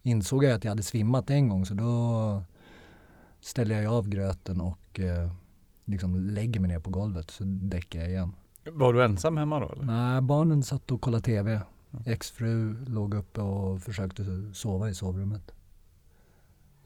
[0.02, 2.42] insåg jag att jag hade svimmat en gång så då
[3.40, 5.30] ställer jag av gröten och eh,
[5.84, 8.32] liksom lägger mig ner på golvet så däckar jag igen.
[8.72, 9.68] Var du ensam hemma då?
[9.68, 9.84] Eller?
[9.84, 11.60] Nej, barnen satt och kollade TV.
[12.06, 15.52] Exfru låg uppe och försökte sova i sovrummet.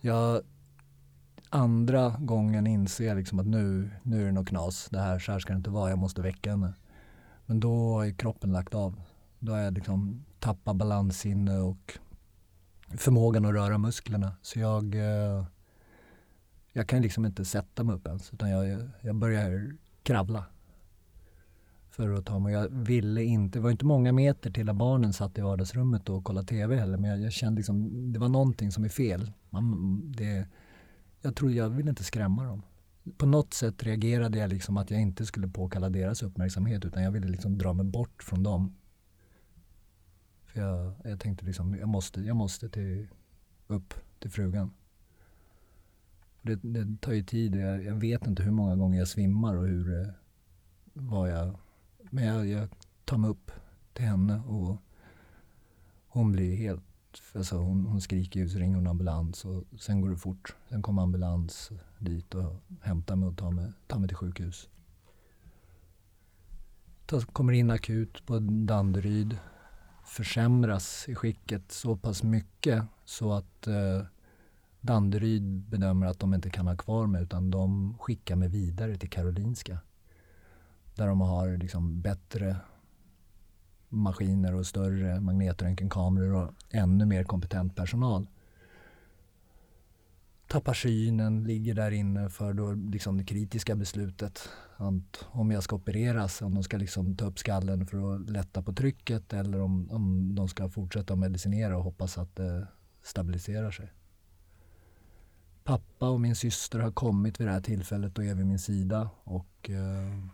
[0.00, 0.42] Jag,
[1.48, 4.88] andra gången inser jag liksom att nu, nu är det något knas.
[4.90, 6.74] Det här, så här ska det inte vara, jag måste väcka henne.
[7.50, 9.00] Men då har kroppen lagt av.
[9.38, 11.98] Då har jag liksom tappat balanssinne och
[12.96, 14.32] förmågan att röra musklerna.
[14.42, 15.44] Så jag, eh,
[16.72, 20.44] jag kan liksom inte sätta mig upp ens utan jag, jag börjar kravla
[21.90, 22.52] för att ta mig.
[22.52, 26.24] Jag ville inte, det var inte många meter till att barnen satt i vardagsrummet och
[26.24, 26.98] kollade TV heller.
[26.98, 29.32] Men jag, jag kände liksom, det var någonting som är fel.
[29.50, 30.46] Man, det,
[31.22, 32.62] jag tror jag ville inte skrämma dem.
[33.16, 37.10] På något sätt reagerade jag liksom att jag inte skulle påkalla deras uppmärksamhet utan jag
[37.10, 38.76] ville liksom dra mig bort från dem.
[40.44, 43.08] För jag, jag tänkte liksom, jag måste, jag måste till,
[43.66, 44.70] upp till frugan.
[46.42, 47.56] Det, det tar ju tid.
[47.56, 50.08] Jag, jag, vet inte hur många gånger jag svimmar och hur, eh,
[50.92, 51.58] vad jag
[52.10, 52.68] men jag, jag
[53.04, 53.50] tar mig upp
[53.92, 54.76] till henne och
[56.06, 56.82] hon blir helt
[57.34, 60.56] Alltså hon, hon skriker ut så ringer hon ambulans och sen går det fort.
[60.68, 64.68] Sen kommer ambulans dit och hämtar mig och tar mig, tar mig till sjukhus.
[67.06, 69.38] Ta, kommer in akut på Danderyd.
[70.04, 74.02] försämras i skicket så pass mycket så att eh,
[74.80, 79.10] Danderyd bedömer att de inte kan ha kvar mig utan de skickar mig vidare till
[79.10, 79.78] Karolinska.
[80.94, 82.56] Där de har liksom bättre
[83.90, 88.26] maskiner och större magnetröntgenkameror och ännu mer kompetent personal.
[90.48, 94.48] Tappar synen, ligger där inne för då liksom det kritiska beslutet.
[94.76, 98.62] Att om jag ska opereras, om de ska liksom ta upp skallen för att lätta
[98.62, 102.66] på trycket eller om, om de ska fortsätta medicinera och hoppas att det
[103.02, 103.92] stabiliserar sig.
[105.64, 109.10] Pappa och min syster har kommit vid det här tillfället och är vid min sida
[109.24, 110.24] och eh,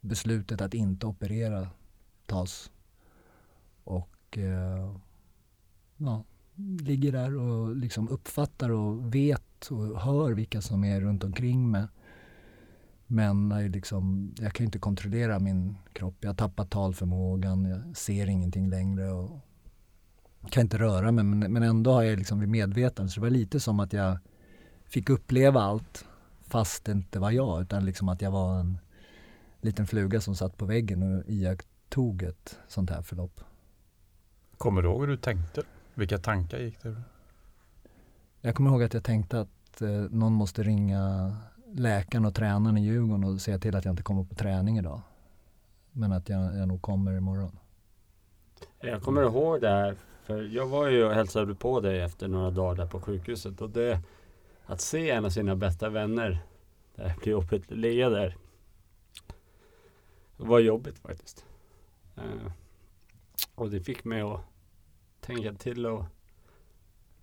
[0.00, 1.68] beslutet att inte operera
[2.26, 2.70] tas.
[3.84, 4.96] Och eh,
[5.96, 6.24] ja,
[6.80, 11.86] ligger där och liksom uppfattar och vet och hör vilka som är runt omkring mig.
[13.06, 16.16] Men liksom, jag kan inte kontrollera min kropp.
[16.20, 19.40] Jag har tappat talförmågan, jag ser ingenting längre och
[20.50, 21.24] kan inte röra mig.
[21.24, 23.10] Men, men ändå har jag liksom vid medvetande.
[23.12, 24.18] Så det var lite som att jag
[24.84, 26.04] fick uppleva allt
[26.42, 27.62] fast det inte var jag.
[27.62, 28.78] Utan liksom att jag var en
[29.60, 33.40] liten fluga som satt på väggen och iakttog ett sånt här förlopp.
[34.58, 35.62] Kommer du ihåg hur du tänkte?
[35.94, 36.96] Vilka tankar gick det?
[38.40, 41.36] Jag kommer ihåg att jag tänkte att eh, någon måste ringa
[41.72, 45.00] läkaren och tränaren i Djurgården och säga till att jag inte kommer på träning idag.
[45.92, 47.58] Men att jag, jag nog kommer imorgon.
[48.80, 52.50] Jag kommer ihåg det här, för jag var ju och hälsade på dig efter några
[52.50, 54.00] dagar där på sjukhuset och det
[54.66, 56.38] att se en av sina bästa vänner
[56.94, 58.36] där bli jobbigt ligga där.
[60.36, 61.44] Det var jobbigt faktiskt.
[62.18, 62.52] Uh,
[63.54, 64.40] och det fick mig att
[65.20, 66.04] tänka till och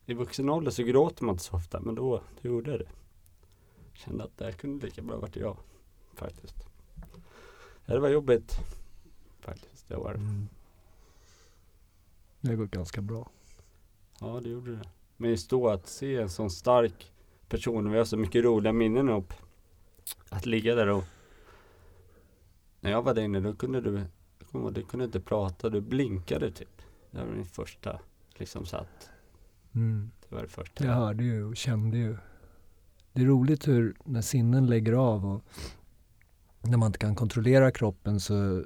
[0.06, 2.90] i vuxen ålder så gråter man inte så ofta men då, då gjorde jag det.
[3.94, 5.58] Kände att det här kunde lika bra varit jag
[6.14, 6.56] faktiskt.
[7.86, 8.60] Det var jobbigt
[9.40, 9.88] faktiskt.
[9.88, 10.14] Det var.
[10.14, 10.48] Mm.
[12.42, 13.30] Det gått ganska bra.
[14.20, 14.90] Ja, det gjorde det.
[15.18, 17.12] Men just då att se en sån stark
[17.50, 19.34] person, vi har så mycket roliga minnen upp.
[20.30, 21.04] Att ligga där och
[22.80, 24.02] när jag var där inne då kunde du,
[24.52, 26.82] du kunde inte prata, du blinkade typ.
[27.12, 28.00] Det var min första,
[28.34, 29.10] liksom satt.
[29.76, 30.12] Mm.
[30.30, 30.86] Det var det första.
[30.86, 32.18] Jag hörde ju och kände ju.
[33.14, 35.44] Det är roligt hur när sinnen lägger av och
[36.62, 38.66] när man inte kan kontrollera kroppen så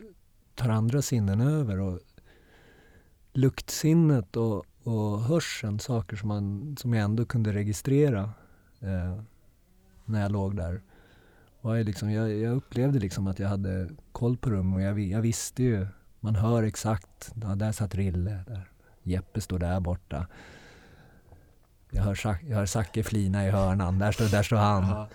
[0.55, 1.79] tar andra sinnen över.
[1.79, 1.99] Och
[3.33, 8.23] luktsinnet och, och hörseln, saker som, man, som jag ändå kunde registrera
[8.79, 9.21] eh,
[10.05, 10.81] när jag låg där.
[11.65, 14.99] Och jag, liksom, jag, jag, upplevde liksom att jag hade koll på rummet och jag,
[14.99, 15.87] jag visste ju
[16.19, 18.69] man hör exakt, ja, där satt Rille, där.
[19.03, 20.27] Jeppe står där borta.
[21.91, 25.07] Jag hör, jag hör Zacke flina i hörnan, där står, där står han.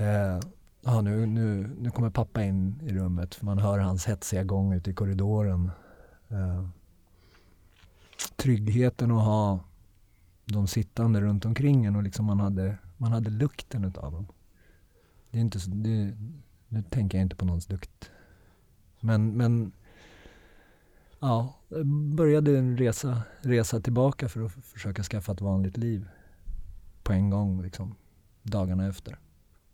[0.00, 0.40] Uh,
[0.80, 4.90] ja, nu, nu, nu kommer pappa in i rummet, man hör hans hetsiga gång ute
[4.90, 5.70] i korridoren.
[6.32, 6.68] Uh,
[8.36, 9.60] tryggheten att ha
[10.44, 14.26] de sittande runt omkring en och liksom man hade, man hade lukten utav dem.
[15.30, 16.16] Det är inte så, det,
[16.68, 18.10] nu tänker jag inte på någons lukt.
[19.00, 19.72] Men, men
[21.20, 21.54] ja,
[22.14, 26.08] började en resa, resa tillbaka för att försöka skaffa ett vanligt liv
[27.02, 27.94] på en gång, liksom,
[28.42, 29.18] dagarna efter.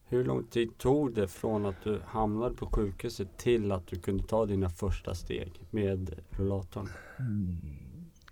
[0.05, 4.25] Hur lång tid tog det från att du hamnade på sjukhuset till att du kunde
[4.25, 6.89] ta dina första steg med rullatorn?
[7.19, 7.57] Mm,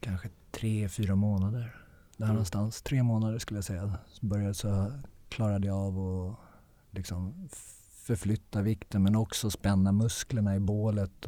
[0.01, 1.77] kanske tre, fyra månader.
[2.17, 2.35] Där mm.
[2.35, 2.83] någonstans.
[2.83, 3.95] Tre månader skulle jag säga.
[4.07, 4.93] Så började så
[5.29, 6.50] klarade jag av att
[6.91, 7.49] liksom
[7.91, 11.27] förflytta vikten men också spänna musklerna i bålet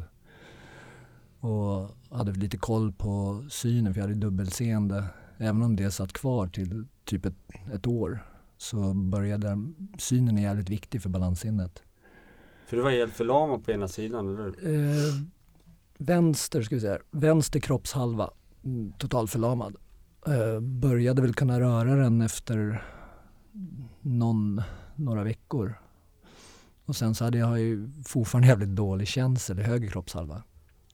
[1.40, 5.04] och hade lite koll på synen för jag hade dubbelseende.
[5.38, 7.34] Även om det satt kvar till typ ett,
[7.74, 8.24] ett år
[8.56, 9.58] så började
[9.98, 11.82] synen är jävligt viktig för balanssinnet.
[12.66, 15.14] För du var helt förlamad på ena sidan, eller eh,
[15.98, 18.30] Vänster, ska vi säga, vänster kroppshalva,
[18.64, 19.76] mm, totalförlamad.
[20.26, 22.84] Eh, började väl kunna röra den efter
[24.00, 24.62] någon,
[25.04, 25.74] några veckor.
[26.84, 30.42] Och sen så hade jag ju fortfarande jävligt dålig känsel i höger kroppshalva.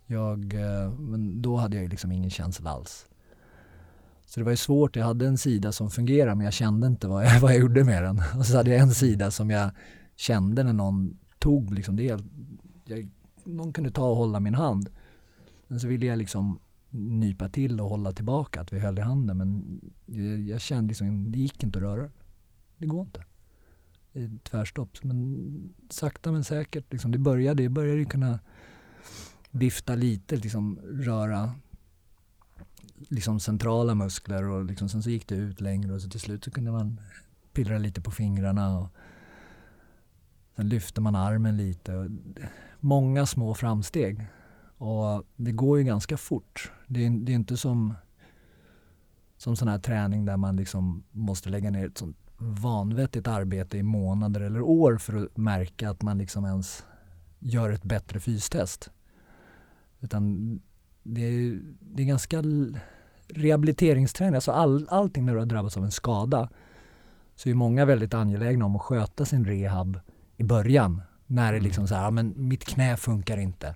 [0.06, 3.06] Jag, eh, men då hade jag liksom ingen känsel alls.
[4.26, 4.96] Så det var ju svårt.
[4.96, 7.84] Jag hade en sida som fungerade men jag kände inte vad jag, vad jag gjorde
[7.84, 8.22] med den.
[8.38, 9.70] Och så hade jag en sida som jag
[10.16, 12.20] kände när någon tog liksom det.
[12.84, 13.08] Jag,
[13.44, 14.88] någon kunde ta och hålla min hand.
[15.66, 19.36] Men så ville jag liksom nypa till och hålla tillbaka att vi höll i handen.
[19.36, 22.10] Men jag, jag kände liksom, det gick inte att röra.
[22.78, 23.24] Det går inte.
[24.18, 25.04] Det är tvärstopp.
[25.04, 28.38] Men sakta men säkert, liksom, det började, ju började kunna
[29.50, 31.54] vifta lite, liksom röra
[33.08, 36.44] liksom centrala muskler och liksom, sen så gick det ut längre och så till slut
[36.44, 37.00] så kunde man
[37.52, 38.88] pillra lite på fingrarna och
[40.56, 42.10] sen lyfte man armen lite.
[42.80, 44.26] Många små framsteg.
[44.78, 46.72] Och det går ju ganska fort.
[46.86, 47.94] Det är, det är inte som,
[49.36, 53.82] som sån här träning där man liksom måste lägga ner ett sånt vanvettigt arbete i
[53.82, 56.84] månader eller år för att märka att man liksom ens
[57.38, 58.90] gör ett bättre fystest.
[60.00, 60.52] Utan
[61.02, 62.42] det är, det är ganska
[63.28, 66.48] rehabiliteringsträning, alltså all, allting när du har drabbats av en skada
[67.36, 70.00] så är många väldigt angelägna om att sköta sin rehab
[70.36, 71.02] i början.
[71.26, 71.64] När det mm.
[71.64, 73.74] liksom så här, ja, men mitt knä funkar inte.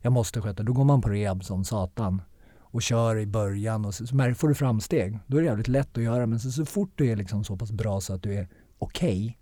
[0.00, 2.22] Jag måste sköta, då går man på rehab som satan
[2.70, 5.18] och kör i början och så, så får du framsteg.
[5.26, 7.56] Då är det jävligt lätt att göra men så, så fort du är liksom så
[7.56, 9.34] pass bra så att du är okej okay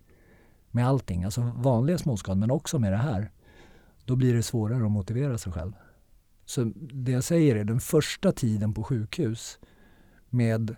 [0.70, 3.30] med allting, alltså vanliga småskador men också med det här,
[4.04, 5.72] då blir det svårare att motivera sig själv.
[6.44, 9.58] Så det jag säger är den första tiden på sjukhus
[10.30, 10.76] med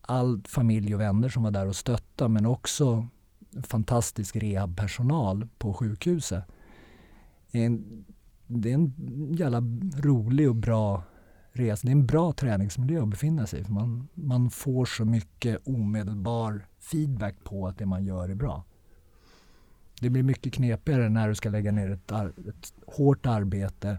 [0.00, 3.06] all familj och vänner som var där och stöttade men också
[3.62, 6.44] fantastisk rehabpersonal på sjukhuset.
[7.50, 8.94] Det är en
[9.34, 9.60] jävla
[9.96, 11.02] rolig och bra
[11.58, 11.86] resa.
[11.86, 13.70] Det är en bra träningsmiljö att befinna sig i.
[13.72, 18.64] Man, man får så mycket omedelbar feedback på att det man gör är bra.
[20.00, 22.12] Det blir mycket knepigare när du ska lägga ner ett,
[22.48, 23.98] ett hårt arbete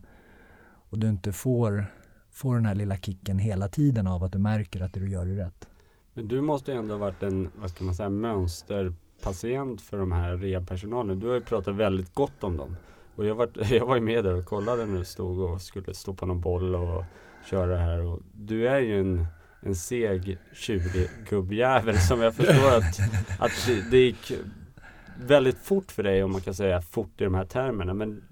[0.90, 1.86] och du inte får,
[2.32, 5.28] får den här lilla kicken hela tiden av att du märker att det du gör
[5.28, 5.68] är rätt.
[6.14, 10.12] Men du måste ju ändå ha varit en, vad ska man säga, mönsterpatient för de
[10.12, 11.20] här rehabpersonalen.
[11.20, 12.76] Du har ju pratat väldigt gott om dem.
[13.16, 15.94] Och jag var, jag var ju med där och kollade när du stod och skulle
[15.94, 17.04] stå på någon boll och
[17.46, 18.02] köra det här.
[18.06, 19.26] Och du är ju en,
[19.62, 23.00] en seg, tjurig gubbjävel som jag förstår att,
[23.40, 24.32] att det, det gick
[25.28, 27.94] väldigt fort för dig om man kan säga fort i de här termerna.
[27.94, 28.24] Men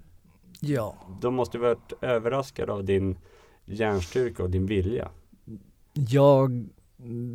[0.60, 0.94] ja.
[1.20, 3.18] de måste varit överraskade av din
[3.64, 5.08] hjärnstyrka och din vilja.
[5.92, 6.68] Jag,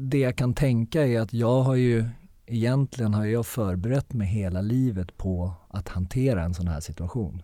[0.02, 2.06] det jag kan tänka är att jag har ju
[2.46, 7.44] egentligen har jag förberett mig hela livet på att hantera en sån här situation.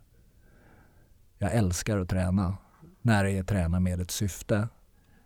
[1.38, 2.58] Jag älskar att träna
[3.02, 4.68] när jag tränar med ett syfte.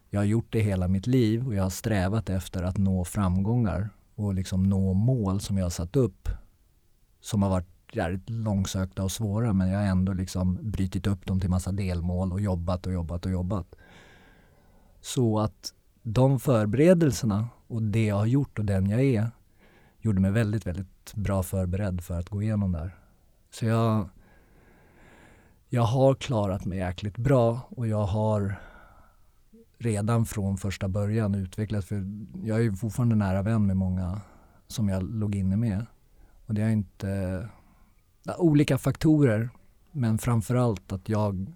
[0.10, 3.90] Jag har gjort det hela mitt liv och jag har strävat efter att nå framgångar
[4.16, 6.30] och liksom nå mål som jag har satt upp
[7.22, 11.40] som har varit jävligt långsökta och svåra men jag har ändå liksom brytit upp dem
[11.40, 13.76] till massa delmål och jobbat och jobbat och jobbat.
[15.02, 19.32] Så att de förberedelserna och det jag har gjort och den jag är
[20.00, 22.96] gjorde mig väldigt, väldigt bra förberedd för att gå igenom det här.
[23.52, 24.10] Så jag,
[25.74, 28.56] jag har klarat mig jäkligt bra och jag har
[29.78, 32.06] redan från första början utvecklat, för
[32.44, 34.22] jag är ju fortfarande nära vän med många
[34.68, 35.86] som jag låg inne med.
[36.46, 37.50] Och det är inte,
[38.38, 39.50] olika faktorer,
[39.92, 41.56] men framförallt att jag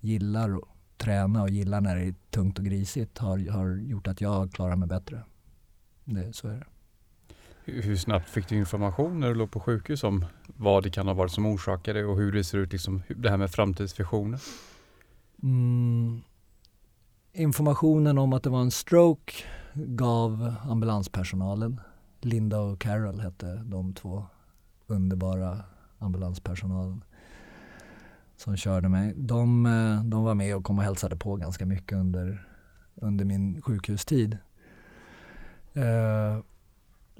[0.00, 0.62] gillar att
[0.96, 4.76] träna och gillar när det är tungt och grisigt har, har gjort att jag klarar
[4.76, 5.22] mig bättre.
[6.04, 6.66] Det, så är det.
[7.72, 11.14] Hur snabbt fick du information när du låg på sjukhus om vad det kan ha
[11.14, 14.40] varit som orsakade och hur det ser ut, liksom, det här med framtidsvisioner?
[15.42, 16.20] Mm,
[17.32, 19.32] informationen om att det var en stroke
[19.74, 21.80] gav ambulanspersonalen.
[22.20, 24.26] Linda och Carol hette de två
[24.86, 25.64] underbara
[25.98, 27.04] ambulanspersonalen
[28.36, 29.14] som körde mig.
[29.16, 32.48] De, eh, de var med och kom och hälsade på ganska mycket under,
[32.94, 34.38] under min sjukhustid.
[35.76, 36.42] Uh,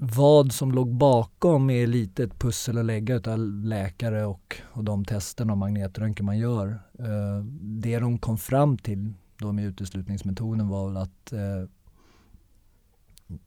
[0.01, 5.05] vad som låg bakom är lite ett pussel att lägga utav läkare och, och de
[5.05, 6.81] testerna och magnetröntgen man gör.
[6.99, 11.69] Eh, det de kom fram till då med uteslutningsmetoden var väl att eh,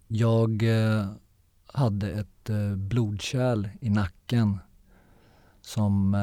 [0.08, 1.06] jag eh,
[1.66, 4.58] hade ett blodkärl i nacken
[5.60, 6.16] som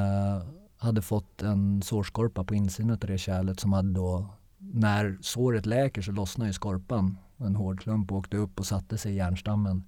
[0.77, 6.01] hade fått en sårskorpa på insidan av det kärlet som hade då, när såret läker
[6.01, 7.17] så lossnar ju skorpan.
[7.37, 9.83] En hård klump åkte upp och satte sig i hjärnstammen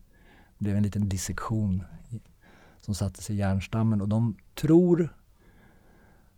[0.62, 1.84] blev en liten dissektion
[2.82, 5.15] som satte sig i hjärnstammen och de tror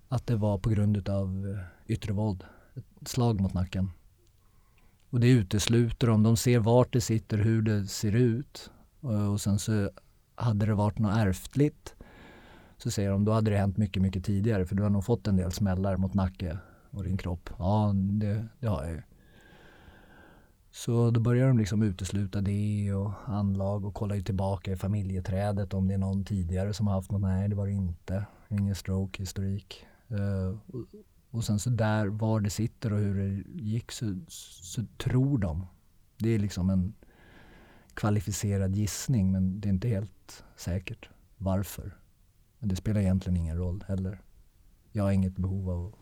[0.08, 2.44] att det var på grund av eh, yttre våld,
[2.76, 3.92] ett slag mot nacken.
[5.10, 6.24] Och det utesluter de.
[6.24, 8.72] De ser vart det sitter, hur det ser ut.
[9.04, 9.90] Eh, och sen så
[10.36, 11.96] hade det varit något ärftligt
[12.78, 15.28] så säger de då hade det hänt mycket, mycket tidigare för du har nog fått
[15.28, 16.58] en del smällar mot nacke
[16.90, 17.50] och din kropp.
[17.60, 19.02] Ja, det, det har jag ju.
[20.76, 25.74] Så då börjar de liksom utesluta det och anlag och kollar ju tillbaka i familjeträdet
[25.74, 27.22] om det är någon tidigare som har haft något.
[27.22, 28.26] Nej, det var det inte.
[28.50, 29.86] Ingen stroke-historik.
[30.12, 30.86] Uh, och,
[31.32, 35.68] och sen så där, var det sitter och hur det gick så, så tror de.
[36.18, 36.94] Det är liksom en
[37.94, 41.98] kvalificerad gissning men det är inte helt säkert varför.
[42.60, 44.22] Men det spelar egentligen ingen roll heller.
[44.92, 45.96] Jag har inget behov av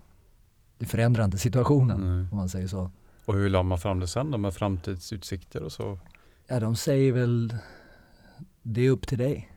[0.78, 2.28] det förändrar inte situationen mm.
[2.32, 2.92] om man säger så.
[3.26, 6.00] Och hur la man fram det sen då med framtidsutsikter och så?
[6.48, 7.56] Ja, de säger väl
[8.62, 9.52] det är upp till dig.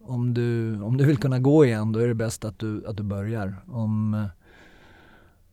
[0.00, 2.96] Om du, om du vill kunna gå igen då är det bäst att du, att
[2.96, 3.56] du börjar.
[3.66, 4.26] Om,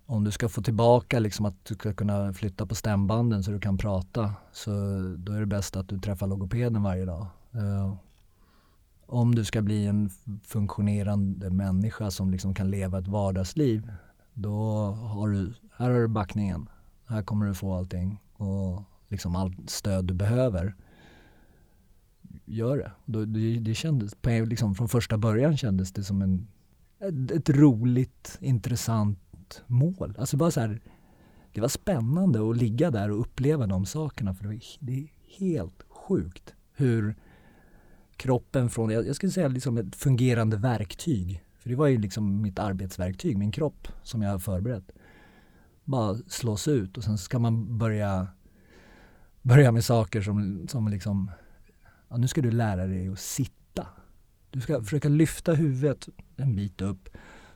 [0.05, 3.59] om du ska få tillbaka liksom att du ska kunna flytta på stämbanden så du
[3.59, 4.72] kan prata så
[5.18, 7.28] då är det bäst att du träffar logopeden varje dag.
[7.55, 7.95] Uh,
[9.05, 10.09] om du ska bli en
[10.43, 13.91] funktionerande människa som liksom kan leva ett vardagsliv
[14.34, 16.70] då har du, här har du backningen.
[17.07, 20.75] Här kommer du få allting och liksom allt stöd du behöver.
[22.45, 22.91] Gör det.
[23.25, 26.47] Det, det kändes, liksom från första början kändes det som en,
[26.99, 30.15] ett, ett roligt, intressant mål.
[30.17, 30.81] Alltså bara så här,
[31.53, 35.07] det var spännande att ligga där och uppleva de sakerna för det, var, det är
[35.39, 37.15] helt sjukt hur
[38.15, 42.41] kroppen från, jag, jag skulle säga liksom ett fungerande verktyg, för det var ju liksom
[42.41, 44.91] mitt arbetsverktyg, min kropp som jag har förberett,
[45.88, 48.27] bara slås ut och sen ska man börja
[49.41, 51.31] börja med saker som, som liksom,
[52.09, 53.88] ja, nu ska du lära dig att sitta.
[54.49, 57.09] Du ska försöka lyfta huvudet en bit upp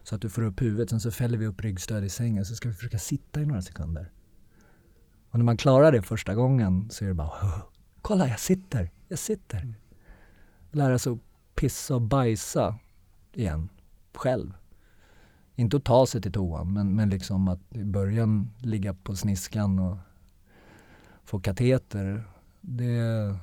[0.03, 0.89] så att du får upp huvudet.
[0.89, 3.61] Sen så fäller vi upp ryggstöd i sängen så ska vi försöka sitta i några
[3.61, 4.11] sekunder.
[5.29, 7.61] Och när man klarar det första gången så är det bara
[8.01, 9.73] Kolla, jag sitter, jag sitter.
[10.71, 11.19] Lära sig att
[11.55, 12.79] pissa och bajsa
[13.33, 13.69] igen,
[14.13, 14.53] själv.
[15.61, 19.79] Inte att ta sig till toan, men, men liksom att i början ligga på sniskan
[19.79, 19.97] och
[21.23, 22.23] få kateter.
[22.61, 23.35] Det,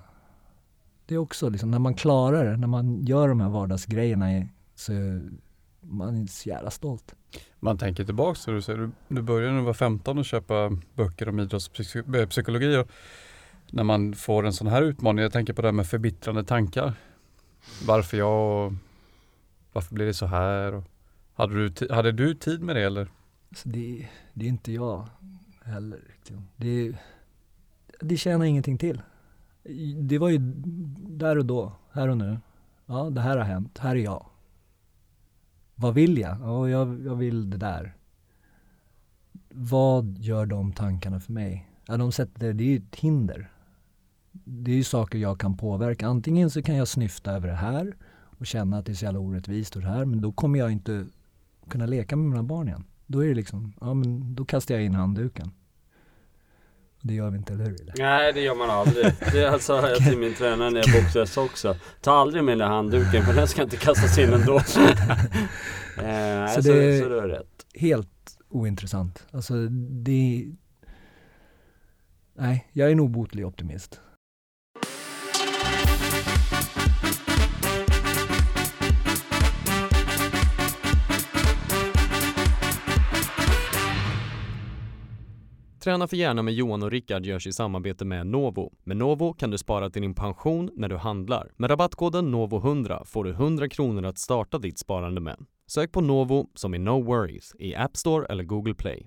[1.07, 4.93] det är också liksom, när man klarar det, när man gör de här vardagsgrejerna så
[5.81, 7.14] man är så jävla stolt.
[7.61, 10.71] Man tänker tillbaks till du säger, du, du började när du var 15 och köpa
[10.95, 12.75] böcker om idrottspsykologi.
[12.75, 12.89] Eh, och
[13.71, 16.93] när man får en sån här utmaning, jag tänker på det här med förbittrande tankar.
[17.87, 18.73] Varför jag och
[19.73, 20.75] varför blir det så här?
[20.75, 20.85] Och
[21.39, 23.09] hade, du, hade du tid med det eller?
[23.49, 25.09] Alltså det, det är inte jag
[25.62, 26.01] heller.
[26.16, 26.49] Liksom.
[26.57, 26.97] Det,
[28.01, 29.03] det tjänar ingenting till.
[29.97, 30.39] Det var ju
[31.09, 32.39] där och då, här och nu.
[32.86, 34.26] Ja, det här har hänt, här är jag.
[35.74, 36.36] Vad vill jag?
[36.41, 37.97] Ja, jag, jag vill det där.
[39.49, 41.70] Vad gör de tankarna för mig?
[41.86, 43.51] Ja, de sätter, det är ju ett hinder.
[44.32, 46.07] Det är ju saker jag kan påverka.
[46.07, 47.97] Antingen så kan jag snyfta över det här
[48.39, 50.72] och känna att det är så jävla orättvist och det här, men då kommer jag
[50.72, 51.07] inte
[51.69, 52.85] kunna leka med mina barn igen.
[53.07, 55.51] Då är det liksom, ja men då kastar jag in handduken.
[57.01, 57.93] Det gör vi inte, eller hur?
[57.97, 59.07] Nej det gör man aldrig.
[59.33, 61.77] Det sa jag till min tränare när jag boxades också.
[62.01, 64.57] Ta aldrig med den handduken för den ska inte kastas in ändå.
[64.59, 64.62] eh,
[66.55, 67.66] så, så, det är så du har rätt.
[67.75, 69.27] Helt ointressant.
[69.31, 69.55] Alltså
[70.05, 70.47] det...
[72.35, 74.01] Nej, jag är en obotlig optimist.
[85.89, 88.72] Träna för gärna med Johan och Rickard görs i samarbete med Novo.
[88.84, 91.53] Med Novo kan du spara till din pension när du handlar.
[91.57, 95.36] Med rabattkoden NOVO100 får du 100 kronor att starta ditt sparande med.
[95.66, 99.07] Sök på Novo som är No Worries i App Store eller Google Play.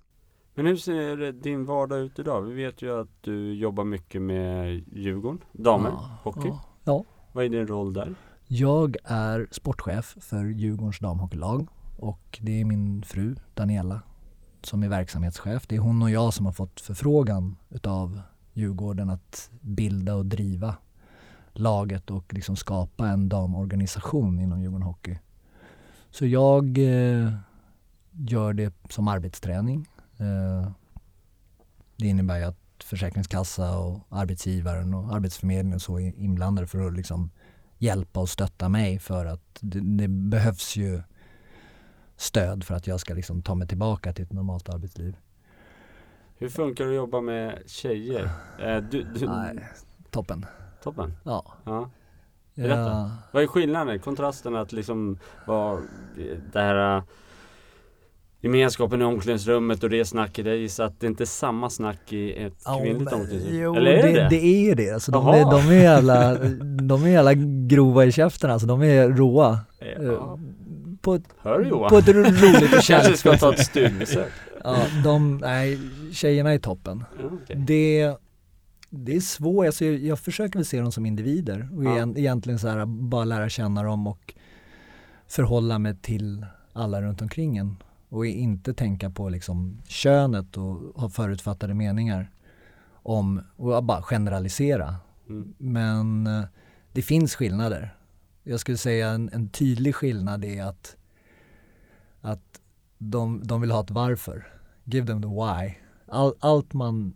[0.55, 2.41] Men hur ser din vardag ut idag?
[2.41, 6.47] Vi vet ju att du jobbar mycket med Djurgården, damer, ja, hockey.
[6.47, 7.05] Ja, ja.
[7.33, 8.15] Vad är din roll där?
[8.47, 11.67] Jag är sportchef för Djurgårdens damhockeylag
[11.97, 14.01] och det är min fru Daniela
[14.65, 15.67] som är verksamhetschef.
[15.67, 18.21] Det är hon och jag som har fått förfrågan utav
[18.53, 20.75] Djurgården att bilda och driva
[21.53, 25.17] laget och liksom skapa en damorganisation inom Djurgården Hockey.
[26.09, 27.33] Så jag eh,
[28.11, 29.87] gör det som arbetsträning.
[30.17, 30.71] Eh,
[31.95, 36.93] det innebär ju att Försäkringskassa och arbetsgivaren och Arbetsförmedlingen och så är inblandade för att
[36.93, 37.29] liksom
[37.77, 41.01] hjälpa och stötta mig för att det, det behövs ju
[42.21, 45.17] stöd för att jag ska liksom ta mig tillbaka till ett normalt arbetsliv.
[46.37, 48.29] Hur funkar det att jobba med tjejer?
[48.59, 49.27] Eh, du, du...
[49.27, 49.67] Nej,
[50.09, 50.45] toppen.
[50.83, 51.13] Toppen?
[51.23, 51.53] Ja.
[51.63, 51.89] ja.
[52.55, 52.81] Berätta.
[52.81, 53.11] Ja.
[53.31, 53.99] Vad är skillnaden?
[53.99, 55.17] Kontrasten att liksom
[55.47, 55.79] vara
[56.53, 57.03] det här äh,
[58.41, 60.45] gemenskapen i omklädningsrummet och det snacket.
[60.45, 63.55] Jag gissar att det inte är samma snack i ett oh, kvinnligt omklädningsrum.
[63.55, 64.29] Jo, Eller är det, det?
[64.29, 64.91] det är ju det.
[64.91, 67.33] Alltså, de, är, de, är jävla, de är jävla
[67.67, 68.67] grova i käften alltså.
[68.67, 69.59] De är råa.
[69.99, 70.39] Ja.
[71.01, 74.31] På ett, Hör på ett roligt och Kanske ska ta ett stugbesök.
[74.63, 75.79] ja, de, nej,
[76.11, 77.03] tjejerna är toppen.
[77.31, 77.55] okay.
[77.55, 78.15] Det,
[78.89, 82.07] det är svårt, alltså jag, jag försöker väl se dem som individer och ja.
[82.15, 84.33] egentligen så här, bara lära känna dem och
[85.27, 87.75] förhålla mig till alla runt omkring en
[88.09, 92.31] och inte tänka på liksom könet och ha förutfattade meningar
[92.93, 94.95] om, och bara generalisera.
[95.29, 95.53] Mm.
[95.57, 96.43] Men eh,
[96.91, 97.95] det finns skillnader
[98.43, 100.95] jag skulle säga en, en tydlig skillnad är att,
[102.21, 102.61] att
[102.97, 104.47] de, de vill ha ett varför.
[104.83, 105.73] Give them the why.
[106.07, 107.13] All, allt man,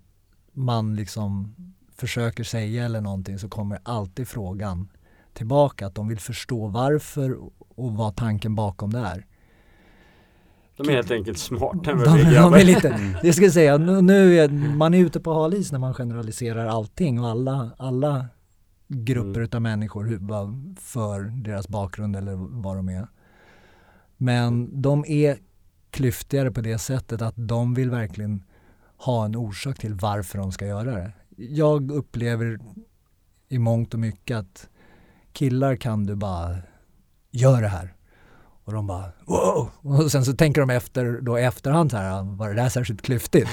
[0.52, 1.56] man liksom
[1.96, 4.90] försöker säga eller någonting så kommer alltid frågan
[5.34, 7.38] tillbaka att de vill förstå varför
[7.76, 9.26] och vad tanken bakom det är.
[10.78, 13.78] De är helt enkelt smartare än de, vad vi de är lite, jag skulle säga,
[13.78, 18.26] nu, nu är, man är ute på halis när man generaliserar allting och alla, alla
[18.88, 19.42] grupper Mm.
[19.42, 20.20] utav människor
[20.80, 23.08] för deras bakgrund eller vad de är.
[24.18, 25.38] Men de är
[25.90, 28.44] klyftigare på det sättet att de vill verkligen
[28.98, 31.12] ha en orsak till varför de ska göra det.
[31.38, 32.60] Jag upplever
[33.48, 34.70] i mångt och mycket att
[35.34, 36.58] killar kan du bara,
[37.32, 37.94] gör det här.
[38.64, 39.70] Och de bara wow!
[39.82, 43.50] Och sen så tänker de efter då efterhand så här, var det där särskilt klyftigt?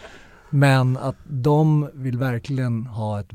[0.50, 3.30] Men att de vill verkligen ha ett,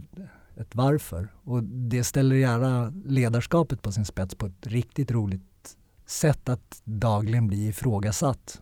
[0.59, 1.27] ett varför.
[1.43, 7.47] Och det ställer gärna ledarskapet på sin spets på ett riktigt roligt sätt att dagligen
[7.47, 8.61] bli ifrågasatt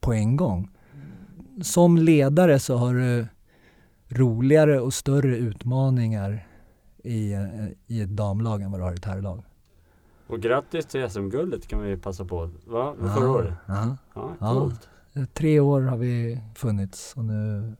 [0.00, 0.70] på en gång.
[1.62, 3.26] Som ledare så har du
[4.08, 6.46] roligare och större utmaningar
[7.04, 7.44] i, eh,
[7.86, 9.42] i ett damlag än vad du har i ett herrlag.
[10.26, 12.50] Och grattis till SM-guldet kan vi passa på.
[12.66, 12.94] Va?
[13.00, 13.54] Förra året?
[13.66, 13.96] Ja.
[14.14, 14.52] Ja, Ja.
[14.52, 14.88] coolt.
[15.14, 17.72] Eh, Tre år har vi funnits och nu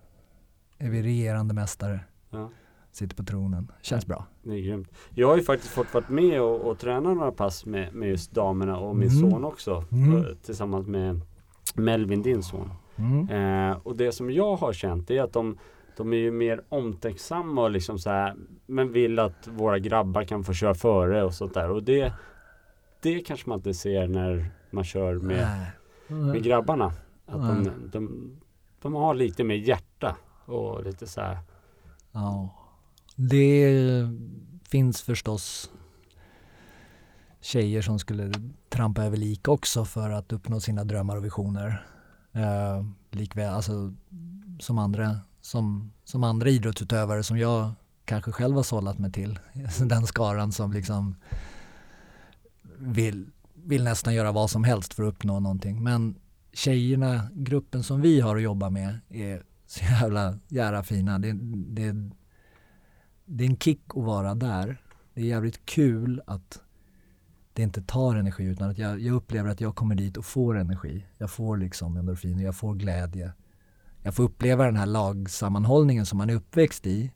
[0.78, 2.00] är vi regerande mästare.
[2.30, 2.50] Ja.
[2.98, 3.72] Sitter på tronen.
[3.82, 4.24] Känns bra.
[4.42, 4.88] Det är grymt.
[5.14, 8.32] Jag har ju faktiskt fått varit med och, och träna några pass med, med just
[8.32, 9.30] damerna och min Mm.
[9.30, 9.84] son också.
[9.92, 10.16] Mm.
[10.16, 11.20] eh, Tillsammans med
[11.74, 12.70] Melvin, din son.
[12.96, 13.28] Mm.
[13.70, 15.58] Eh, och det som jag har känt är att de,
[15.96, 18.34] de är ju mer omtänksamma och liksom så här,
[18.66, 21.70] men vill att våra grabbar kan få köra före och sånt där.
[21.70, 22.12] Och det,
[23.02, 25.46] det kanske man inte ser när man kör med,
[26.08, 26.92] med grabbarna.
[27.26, 28.30] Att de, de,
[28.82, 31.38] de har lite mer hjärta och lite så här.
[32.12, 32.54] Ja.
[33.20, 34.08] Det
[34.68, 35.70] finns förstås
[37.40, 38.32] tjejer som skulle
[38.68, 41.86] trampa över lik också för att uppnå sina drömmar och visioner.
[42.32, 43.94] Eh, likväl, alltså
[44.60, 47.70] som andra, som, som andra idrottsutövare som jag
[48.04, 49.38] kanske själv har sållat mig till.
[49.80, 51.16] Den skaran som liksom
[52.78, 55.82] vill, vill nästan göra vad som helst för att uppnå någonting.
[55.82, 56.14] Men
[56.52, 61.18] tjejerna, gruppen som vi har att jobba med är så jävla, jävla fina.
[61.18, 62.10] Det, det,
[63.28, 64.80] det är en kick att vara där.
[65.14, 66.60] Det är jävligt kul att
[67.52, 70.58] det inte tar energi utan att jag, jag upplever att jag kommer dit och får
[70.58, 71.06] energi.
[71.18, 73.32] Jag får liksom endorfiner, jag får glädje.
[74.02, 77.12] Jag får uppleva den här lagsammanhållningen som man är uppväxt i.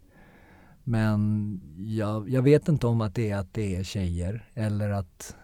[0.84, 5.36] Men jag, jag vet inte om att det är att det är tjejer eller att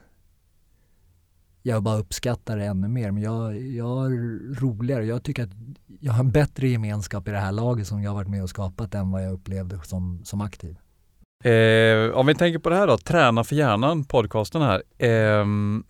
[1.68, 3.10] jag bara uppskattar det ännu mer.
[3.10, 4.10] Men jag, jag har
[4.60, 5.06] roligare.
[5.06, 5.50] Jag tycker att
[6.00, 8.50] jag har en bättre gemenskap i det här laget som jag har varit med och
[8.50, 10.76] skapat än vad jag upplevde som, som aktiv.
[11.44, 14.82] Eh, om vi tänker på det här då, Träna för hjärnan, podcasten här.
[14.98, 15.84] Ehm,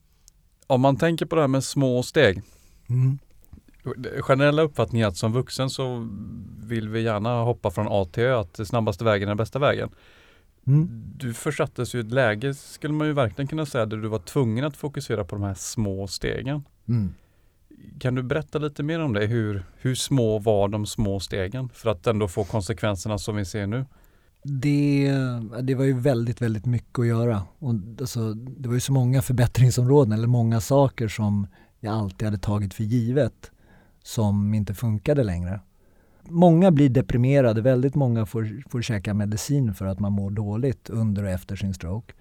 [0.66, 2.42] om man tänker på det här med små steg.
[2.88, 3.18] Mm.
[4.20, 6.08] Generella uppfattningen att som vuxen så
[6.58, 9.90] vill vi gärna hoppa från A till Ö, att snabbaste vägen är bästa vägen.
[10.68, 10.88] Mm.
[11.16, 14.18] Du försattes ju i ett läge, skulle man ju verkligen kunna säga, där du var
[14.18, 16.64] tvungen att fokusera på de här små stegen.
[16.88, 17.14] Mm.
[18.00, 19.26] Kan du berätta lite mer om det?
[19.26, 23.66] Hur, hur små var de små stegen för att ändå få konsekvenserna som vi ser
[23.66, 23.84] nu?
[24.42, 25.12] Det,
[25.62, 27.42] det var ju väldigt, väldigt mycket att göra.
[27.58, 31.46] Och alltså, det var ju så många förbättringsområden eller många saker som
[31.80, 33.50] jag alltid hade tagit för givet
[34.02, 35.60] som inte funkade längre.
[36.30, 41.22] Många blir deprimerade, väldigt många får, får käka medicin för att man mår dåligt under
[41.22, 42.14] och efter sin stroke.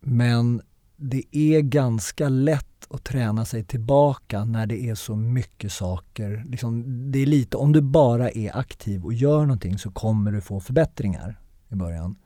[0.00, 0.62] Men
[0.96, 6.44] det är ganska lätt att träna sig tillbaka när det är så mycket saker.
[6.48, 10.40] Liksom, det är lite, om du bara är aktiv och gör någonting så kommer du
[10.40, 12.16] få förbättringar i början.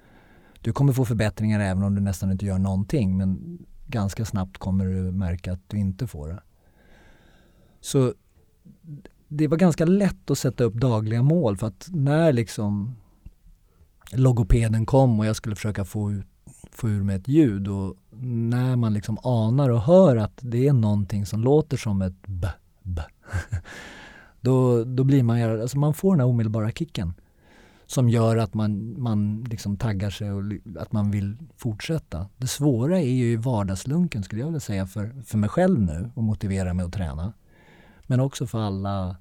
[0.61, 4.85] Du kommer få förbättringar även om du nästan inte gör någonting men ganska snabbt kommer
[4.87, 6.43] du märka att du inte får det.
[7.81, 8.15] Så
[9.37, 12.97] det var ganska lätt att sätta upp dagliga mål för att när liksom
[14.13, 16.27] logopeden kom och jag skulle försöka få, ut,
[16.73, 20.73] få ur mig ett ljud och när man liksom anar och hör att det är
[20.73, 22.49] någonting som låter som ett b,
[22.83, 23.03] b
[24.41, 27.15] då, då blir man, ju- alltså man får den här omedelbara kicken
[27.87, 30.43] som gör att man, man liksom taggar sig och
[30.79, 32.29] att man vill fortsätta.
[32.37, 36.23] Det svåra är ju vardagslunken skulle jag vilja säga för, för mig själv nu och
[36.23, 37.33] motivera mig att träna.
[38.07, 39.17] Men också för alla,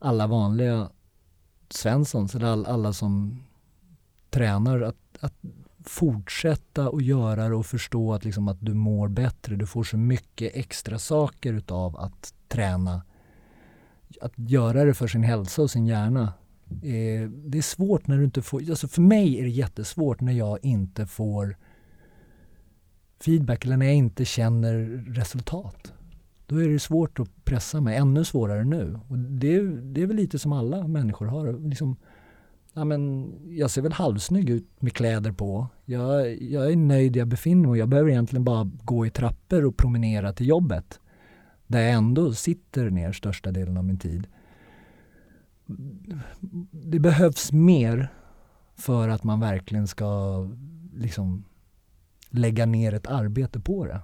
[0.00, 0.90] alla vanliga
[1.68, 3.42] Svenssons eller all, alla som
[4.30, 5.34] tränar att, att
[5.84, 9.56] fortsätta och göra det och förstå att, liksom att du mår bättre.
[9.56, 13.02] Du får så mycket extra saker utav att träna.
[14.20, 16.32] Att göra det för sin hälsa och sin hjärna.
[16.70, 20.32] Eh, det är svårt när du inte får, alltså för mig är det jättesvårt när
[20.32, 21.56] jag inte får
[23.20, 24.74] feedback eller när jag inte känner
[25.14, 25.92] resultat.
[26.50, 28.98] Då är det svårt att pressa mig, ännu svårare nu.
[29.08, 31.68] Och det, är- det är väl lite som alla människor har.
[31.68, 31.96] Liksom,
[32.72, 35.66] ja, men jag ser väl halvsnygg ut med kläder på.
[35.84, 39.10] Jag, jag är nöjd där jag befinner mig och jag behöver egentligen bara gå i
[39.10, 41.00] trappor och promenera till jobbet.
[41.66, 44.26] där jag ändå sitter ner största delen av min tid.
[46.70, 48.12] Det behövs mer
[48.76, 50.48] för att man verkligen ska
[50.94, 51.44] liksom
[52.30, 54.00] lägga ner ett arbete på det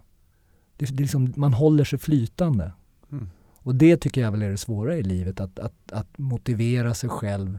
[0.76, 2.72] det, det liksom, man håller sig flytande.
[3.12, 3.30] Mm.
[3.58, 7.10] Och det tycker jag väl är det svåra i livet, att, att, att motivera sig
[7.10, 7.58] själv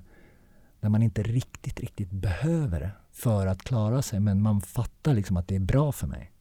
[0.80, 4.20] när man inte riktigt, riktigt behöver det för att klara sig.
[4.20, 6.32] Men man fattar liksom att det är bra för mig.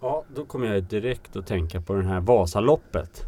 [0.00, 3.24] Ja, då kommer jag direkt att tänka på det här Vasaloppet.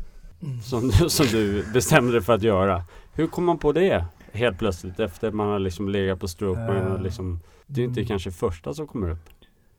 [0.64, 2.84] Som, du- som du bestämde dig för att göra.
[3.12, 6.74] Hur kom man på det helt plötsligt efter man har liksom legat på stroke och
[6.74, 8.08] Eh, liksom Det är inte mm.
[8.08, 9.30] kanske första som kommer upp.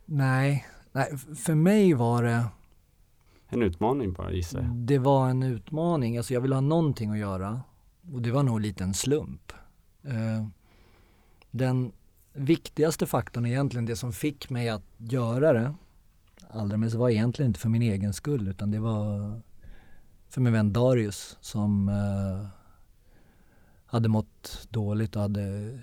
[0.05, 0.66] Nej,
[0.96, 2.46] nej, för mig var det,
[3.48, 4.70] En utmaning bara gissar jag.
[4.76, 6.18] det var en utmaning.
[6.18, 7.62] Alltså jag ville ha någonting att göra
[8.14, 9.54] och det var nog lite en slump.
[10.04, 10.48] Eh,
[11.52, 11.91] Den
[12.34, 15.74] viktigaste faktorn egentligen, det som fick mig att göra det,
[16.50, 19.41] allra mest var egentligen inte för min egen skull utan det var
[20.30, 22.48] för min vän Darius som eh,
[23.86, 25.80] hade mått dåligt och hade,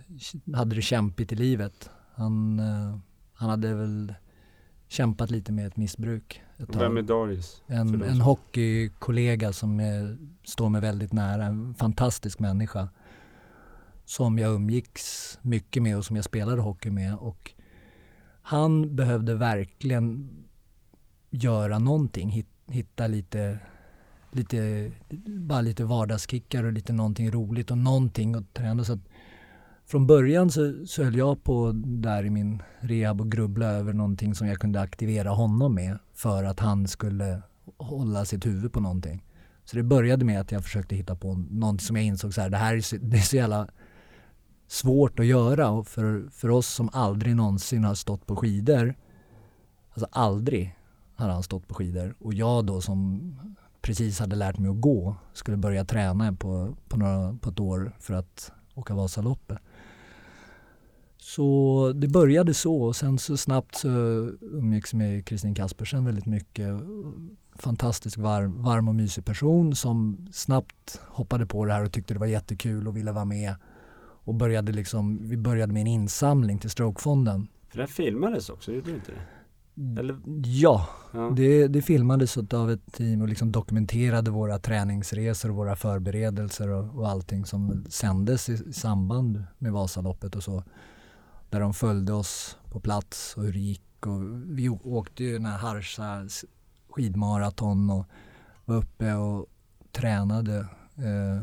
[0.54, 1.90] hade det kämpigt i livet.
[2.14, 2.98] Han, eh,
[3.32, 4.14] han hade väl
[4.92, 6.76] kämpat lite med ett missbruk ett.
[6.76, 7.62] Vem är Darius?
[7.66, 12.88] En, en hockeykollega som är, står mig väldigt nära, en fantastisk människa.
[14.04, 17.14] Som jag umgicks mycket med och som jag spelade hockey med.
[17.14, 17.52] Och
[18.42, 20.30] han behövde verkligen
[21.30, 23.58] göra någonting, hit- hitta lite,
[24.30, 24.90] lite,
[25.26, 28.84] bara lite vardagskickar och lite någonting roligt och någonting att träna.
[28.84, 29.08] Så att
[29.92, 34.34] från början så, så höll jag på där i min rehab och grubbla över någonting
[34.34, 37.42] som jag kunde aktivera honom med för att han skulle
[37.76, 39.24] hålla sitt huvud på någonting.
[39.64, 42.50] Så det började med att jag försökte hitta på någonting som jag insåg så här,
[42.50, 43.68] det här är så, det är så jävla
[44.68, 48.94] svårt att göra och för, för oss som aldrig någonsin har stått på skidor,
[49.90, 50.76] alltså aldrig
[51.14, 53.20] har han stått på skidor och jag då som
[53.82, 57.96] precis hade lärt mig att gå skulle börja träna på, på, några, på ett år
[57.98, 59.58] för att åka Vasaloppet.
[61.22, 63.88] Så det började så och sen så snabbt så
[64.40, 66.68] umgicks jag med Kristin Kaspersen väldigt mycket.
[67.56, 72.20] Fantastisk varm, varm och mysig person som snabbt hoppade på det här och tyckte det
[72.20, 73.54] var jättekul och ville vara med.
[74.24, 77.48] Och började liksom, vi började med en insamling till Strokefonden.
[77.68, 80.00] För det filmades också, gjorde det inte det?
[80.00, 80.18] Eller?
[80.44, 81.32] Ja, Ja.
[81.36, 86.98] det, det filmades av ett team och liksom dokumenterade våra träningsresor och våra förberedelser och,
[86.98, 90.64] och allting som sändes i, i samband med Vasaloppet och så.
[91.52, 94.22] Där de följde oss på plats och hur det gick och
[94.58, 96.28] vi åkte ju den här Harsa
[96.90, 98.06] skidmaraton och
[98.64, 99.46] var uppe och
[99.92, 100.58] tränade
[100.96, 101.42] eh,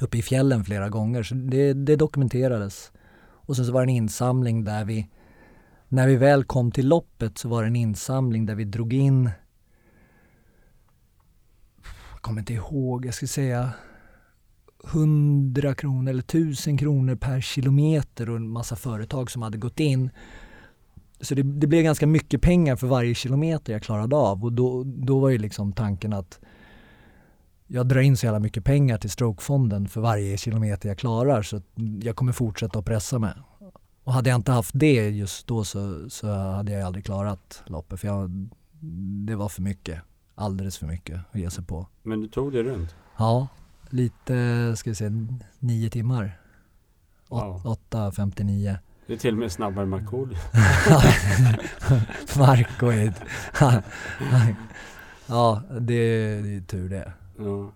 [0.00, 2.92] uppe i fjällen flera gånger så det, det dokumenterades.
[3.18, 5.10] Och sen så var det en insamling där vi
[5.88, 9.30] när vi väl kom till loppet så var det en insamling där vi drog in
[12.12, 13.72] jag kommer inte ihåg, jag skulle säga
[14.84, 20.10] 100 kronor eller 1000 kronor per kilometer och en massa företag som hade gått in.
[21.20, 24.82] Så det, det blev ganska mycket pengar för varje kilometer jag klarade av och då,
[24.84, 26.40] då var ju liksom tanken att
[27.66, 31.62] jag drar in så jävla mycket pengar till Strokefonden för varje kilometer jag klarar så
[32.02, 33.32] jag kommer fortsätta att pressa mig.
[34.04, 38.00] Och hade jag inte haft det just då så, så hade jag aldrig klarat loppet
[38.00, 38.48] för jag,
[39.26, 40.00] det var för mycket.
[40.34, 41.86] Alldeles för mycket att ge sig på.
[42.02, 42.94] Men du tog det runt?
[43.18, 43.48] Ja,
[43.92, 45.10] lite, ska vi säga,
[45.58, 46.40] nio timmar.
[47.28, 47.66] Wow.
[47.66, 48.76] Åt, 8.59.
[49.06, 50.36] Det är till och med snabbare än Markoolio.
[52.38, 53.22] Marco är ett,
[55.26, 57.12] Ja, det, det är tur det.
[57.38, 57.72] Ja.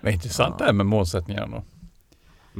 [0.00, 1.64] Vad intressant det här med målsättningarna då.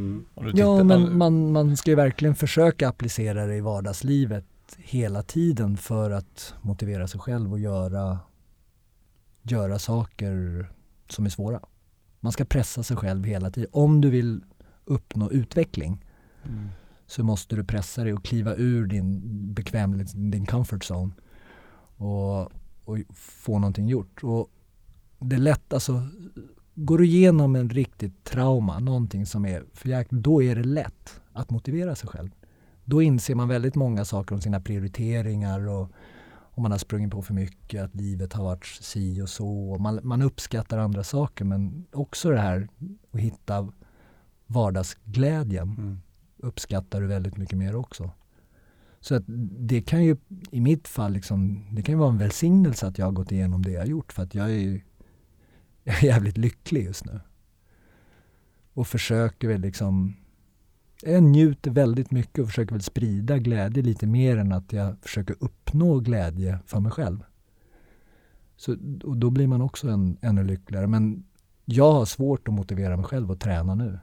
[0.00, 0.24] Mm.
[0.54, 4.44] Ja, men man, man ska ju verkligen försöka applicera det i vardagslivet
[4.76, 8.18] hela tiden för att motivera sig själv och göra,
[9.42, 10.70] göra saker
[11.08, 11.60] som är svåra.
[12.24, 13.70] Man ska pressa sig själv hela tiden.
[13.72, 14.44] Om du vill
[14.84, 16.04] uppnå utveckling
[16.46, 16.68] Mm.
[17.06, 19.20] så måste du pressa dig och kliva ur din
[19.54, 21.12] bekvämlighet, din comfort zone
[21.96, 22.40] och,
[22.84, 24.24] och få någonting gjort.
[24.24, 24.50] Och
[25.18, 26.08] det är lätt, alltså
[26.74, 31.20] går du igenom en riktigt trauma, någonting som är för jäkligt, då är det lätt
[31.32, 32.30] att motivera sig själv.
[32.84, 35.90] Då inser man väldigt många saker om sina prioriteringar och
[36.56, 39.76] om man har sprungit på för mycket, att livet har varit si och så.
[39.80, 42.68] Man, man uppskattar andra saker men också det här
[43.10, 43.72] att hitta
[44.46, 46.00] vardagsglädjen Mm.
[46.36, 48.10] uppskattar du väldigt mycket mer också.
[49.00, 49.22] Så att
[49.58, 50.16] det kan ju
[50.50, 53.62] i mitt fall liksom, det kan ju vara en välsignelse att jag har gått igenom
[53.62, 54.80] det jag har gjort för att jag är ju
[55.84, 57.20] jag är jävligt lycklig just nu.
[58.72, 60.16] Och försöker väl liksom,
[61.06, 65.36] jag njuter väldigt mycket och försöker väl sprida glädje lite mer än att jag försöker
[65.40, 67.24] uppnå glädje för mig själv.
[68.56, 70.86] Så, och då blir man också en, ännu lyckligare.
[70.86, 71.24] Men
[71.64, 73.98] jag har svårt att motivera mig själv att träna nu.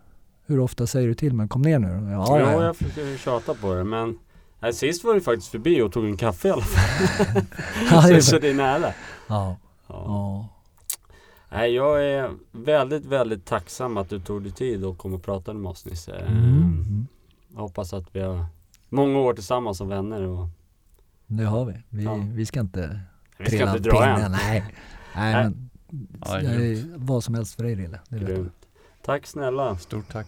[0.45, 2.11] Hur ofta säger du till mig, kom ner nu?
[2.11, 4.19] Ja, ja, jag försöker tjata på det men
[4.59, 7.43] nej, sist var du faktiskt förbi och tog en kaffe i alla fall.
[7.91, 8.93] Ja, så, så det är nära.
[9.27, 10.03] Ja, Ja.
[10.05, 10.49] ja.
[11.51, 15.59] Nej, jag är väldigt, väldigt tacksam att du tog dig tid och kom och pratade
[15.59, 16.15] med oss Nisse.
[16.15, 17.07] Mm.
[17.53, 18.45] Jag hoppas att vi har
[18.89, 20.47] många år tillsammans som vänner och
[21.27, 21.73] Det har vi.
[21.89, 22.19] Vi, Ja.
[22.33, 22.99] vi ska inte
[23.37, 24.21] vi ska inte dra pinnen.
[24.21, 24.31] än.
[24.31, 24.63] Nej,
[25.15, 25.43] nej Nej.
[25.43, 25.69] men
[26.25, 28.49] Ja, jag är vad som helst för dig Rille.
[29.01, 29.77] Tack snälla.
[29.77, 30.27] Stort tack.